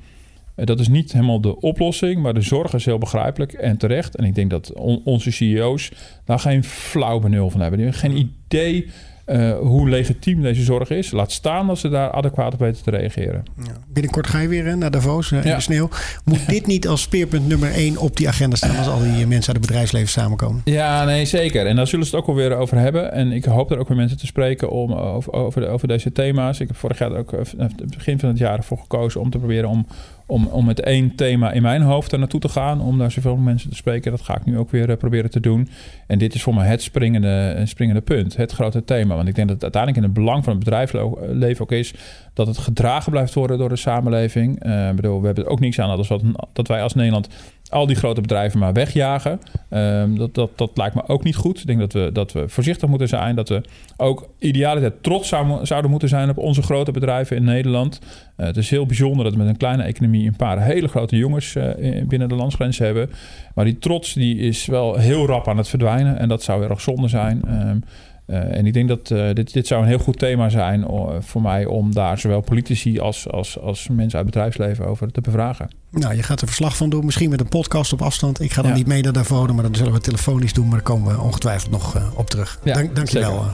Dat 0.55 0.79
is 0.79 0.87
niet 0.87 1.11
helemaal 1.11 1.41
de 1.41 1.59
oplossing, 1.59 2.21
maar 2.21 2.33
de 2.33 2.41
zorg 2.41 2.73
is 2.73 2.85
heel 2.85 2.97
begrijpelijk 2.97 3.53
en 3.53 3.77
terecht. 3.77 4.15
En 4.15 4.25
ik 4.25 4.35
denk 4.35 4.49
dat 4.49 4.73
on 4.73 5.01
onze 5.03 5.31
CEO's 5.31 5.91
daar 6.25 6.39
geen 6.39 6.63
flauw 6.63 7.19
benul 7.19 7.49
van 7.49 7.61
hebben. 7.61 7.79
Die 7.79 7.89
hebben 7.89 8.09
geen 8.09 8.31
idee 8.47 8.89
uh, 9.25 9.57
hoe 9.57 9.89
legitiem 9.89 10.41
deze 10.41 10.63
zorg 10.63 10.89
is. 10.89 11.11
Laat 11.11 11.31
staan 11.31 11.67
dat 11.67 11.79
ze 11.79 11.89
daar 11.89 12.11
adequaat 12.11 12.53
op 12.53 12.59
weten 12.59 12.83
te 12.83 12.91
reageren. 12.91 13.43
Ja. 13.57 13.71
Binnenkort 13.87 14.27
ga 14.27 14.39
je 14.39 14.47
weer 14.47 14.65
hè, 14.65 14.75
naar 14.75 14.91
Davos 14.91 15.31
uh, 15.31 15.43
in 15.43 15.49
ja. 15.49 15.55
de 15.55 15.61
sneeuw. 15.61 15.89
Moet 16.23 16.49
dit 16.49 16.67
niet 16.67 16.87
als 16.87 17.01
speerpunt 17.01 17.47
nummer 17.47 17.71
één 17.71 17.97
op 17.97 18.17
die 18.17 18.27
agenda 18.27 18.55
staan... 18.55 18.77
als 18.77 18.87
al 18.87 18.99
die 18.99 19.27
mensen 19.27 19.33
uit 19.33 19.45
het 19.45 19.59
bedrijfsleven 19.59 20.09
samenkomen? 20.09 20.61
Ja, 20.65 21.03
nee, 21.03 21.25
zeker. 21.25 21.65
En 21.65 21.75
daar 21.75 21.87
zullen 21.87 22.05
ze 22.05 22.15
het 22.15 22.19
ook 22.19 22.35
wel 22.35 22.47
weer 22.47 22.57
over 22.57 22.77
hebben. 22.77 23.11
En 23.11 23.31
ik 23.31 23.45
hoop 23.45 23.71
er 23.71 23.77
ook 23.77 23.87
weer 23.87 23.97
mensen 23.97 24.17
te 24.17 24.25
spreken 24.25 24.69
om, 24.69 24.93
over, 24.93 25.33
over, 25.33 25.67
over 25.67 25.87
deze 25.87 26.11
thema's. 26.11 26.59
Ik 26.59 26.67
heb 26.67 26.77
vorig 26.77 26.97
jaar 26.97 27.11
ook, 27.11 27.31
het 27.57 27.95
begin 27.95 28.19
van 28.19 28.29
het 28.29 28.37
jaar 28.37 28.57
ervoor 28.57 28.77
gekozen... 28.77 29.21
om 29.21 29.29
te 29.29 29.37
proberen 29.37 29.69
om 29.69 29.87
om, 30.25 30.47
om 30.47 30.65
met 30.65 30.79
één 30.79 31.15
thema 31.15 31.51
in 31.51 31.61
mijn 31.61 31.81
hoofd 31.81 32.11
er 32.11 32.19
naartoe 32.19 32.39
te 32.39 32.49
gaan. 32.49 32.81
Om 32.81 32.97
daar 32.97 33.11
zoveel 33.11 33.35
mensen 33.35 33.69
te 33.69 33.75
spreken. 33.75 34.11
Dat 34.11 34.21
ga 34.21 34.37
ik 34.37 34.45
nu 34.45 34.57
ook 34.57 34.71
weer 34.71 34.89
uh, 34.89 34.97
proberen 34.97 35.29
te 35.29 35.39
doen. 35.39 35.69
En 36.07 36.17
dit 36.17 36.35
is 36.35 36.43
voor 36.43 36.55
mij 36.55 36.67
het 36.67 36.81
springende, 36.81 37.61
springende 37.63 38.01
punt. 38.01 38.35
Het 38.35 38.51
grote 38.51 38.83
thema. 38.83 39.15
Want 39.15 39.27
ik 39.27 39.35
denk 39.35 39.47
dat 39.47 39.61
het 39.61 39.75
uiteindelijk 39.75 40.03
in 40.03 40.09
het 40.11 40.19
belang 40.19 40.43
van 40.43 40.53
het 40.53 40.63
bedrijfsleven 40.63 41.61
ook 41.61 41.71
is... 41.71 41.93
dat 42.33 42.47
het 42.47 42.57
gedragen 42.57 43.11
blijft 43.11 43.33
worden 43.33 43.57
door 43.57 43.69
de 43.69 43.75
samenleving. 43.75 44.65
Uh, 44.65 44.91
bedoel, 44.91 45.19
we 45.19 45.25
hebben 45.25 45.47
ook 45.47 45.59
niks 45.59 45.79
aan 45.79 45.97
dat, 45.97 46.21
dat 46.53 46.67
wij 46.67 46.81
als 46.81 46.93
Nederland 46.93 47.29
al 47.69 47.85
die 47.85 47.95
grote 47.95 48.21
bedrijven 48.21 48.59
maar 48.59 48.73
wegjagen. 48.73 49.39
Um, 49.69 50.17
dat, 50.17 50.33
dat, 50.33 50.57
dat 50.57 50.71
lijkt 50.73 50.95
me 50.95 51.07
ook 51.07 51.23
niet 51.23 51.35
goed. 51.35 51.59
Ik 51.59 51.65
denk 51.65 51.79
dat 51.79 51.93
we, 51.93 52.09
dat 52.13 52.31
we 52.31 52.49
voorzichtig 52.49 52.89
moeten 52.89 53.07
zijn. 53.07 53.35
Dat 53.35 53.49
we 53.49 53.61
ook 53.97 54.29
idealiter 54.39 55.01
trots 55.01 55.27
zou, 55.27 55.65
zouden 55.65 55.91
moeten 55.91 56.09
zijn 56.09 56.29
op 56.29 56.37
onze 56.37 56.61
grote 56.61 56.91
bedrijven 56.91 57.37
in 57.37 57.43
Nederland. 57.43 57.99
Het 58.35 58.57
is 58.57 58.69
heel 58.69 58.85
bijzonder 58.85 59.23
dat 59.23 59.33
we 59.33 59.39
met 59.39 59.47
een 59.47 59.57
kleine 59.57 59.83
economie 59.83 60.14
een 60.23 60.35
paar 60.35 60.61
hele 60.61 60.87
grote 60.87 61.17
jongens 61.17 61.55
uh, 61.55 61.63
binnen 62.07 62.29
de 62.29 62.35
landsgrenzen 62.35 62.85
hebben. 62.85 63.09
Maar 63.55 63.65
die 63.65 63.77
trots 63.77 64.13
die 64.13 64.37
is 64.37 64.65
wel 64.65 64.95
heel 64.95 65.25
rap 65.25 65.47
aan 65.47 65.57
het 65.57 65.67
verdwijnen. 65.67 66.19
En 66.19 66.27
dat 66.27 66.43
zou 66.43 66.63
erg 66.63 66.81
zonde 66.81 67.07
zijn. 67.07 67.67
Um, 67.67 67.83
uh, 68.27 68.57
en 68.57 68.65
ik 68.65 68.73
denk 68.73 68.87
dat 68.87 69.09
uh, 69.09 69.33
dit, 69.33 69.53
dit 69.53 69.67
zou 69.67 69.81
een 69.81 69.87
heel 69.87 69.97
goed 69.97 70.19
thema 70.19 70.49
zijn 70.49 70.85
voor 71.19 71.41
mij 71.41 71.65
om 71.65 71.93
daar 71.93 72.17
zowel 72.17 72.41
politici 72.41 72.99
als, 72.99 73.29
als, 73.29 73.59
als 73.59 73.87
mensen 73.87 74.17
uit 74.17 74.25
het 74.25 74.35
bedrijfsleven 74.35 74.87
over 74.87 75.11
te 75.11 75.21
bevragen. 75.21 75.69
Nou, 75.91 76.15
je 76.15 76.23
gaat 76.23 76.41
er 76.41 76.47
verslag 76.47 76.77
van 76.77 76.89
doen, 76.89 77.05
misschien 77.05 77.29
met 77.29 77.39
een 77.39 77.49
podcast 77.49 77.93
op 77.93 78.01
afstand. 78.01 78.41
Ik 78.41 78.51
ga 78.51 78.61
dan 78.61 78.71
ja. 78.71 78.77
niet 78.77 78.87
mee 78.87 79.01
naar 79.01 79.13
Davode, 79.13 79.53
maar 79.53 79.63
dan 79.63 79.75
zullen 79.75 79.93
we 79.93 79.99
telefonisch 79.99 80.53
doen, 80.53 80.65
maar 80.65 80.73
daar 80.73 80.83
komen 80.83 81.15
we 81.15 81.21
ongetwijfeld 81.21 81.71
nog 81.71 82.17
op 82.17 82.29
terug. 82.29 82.59
Ja, 82.63 82.73
Dank, 82.73 82.95
dank 82.95 83.07
je 83.07 83.19
wel. 83.19 83.45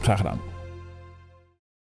Graag 0.00 0.16
gedaan. 0.16 0.49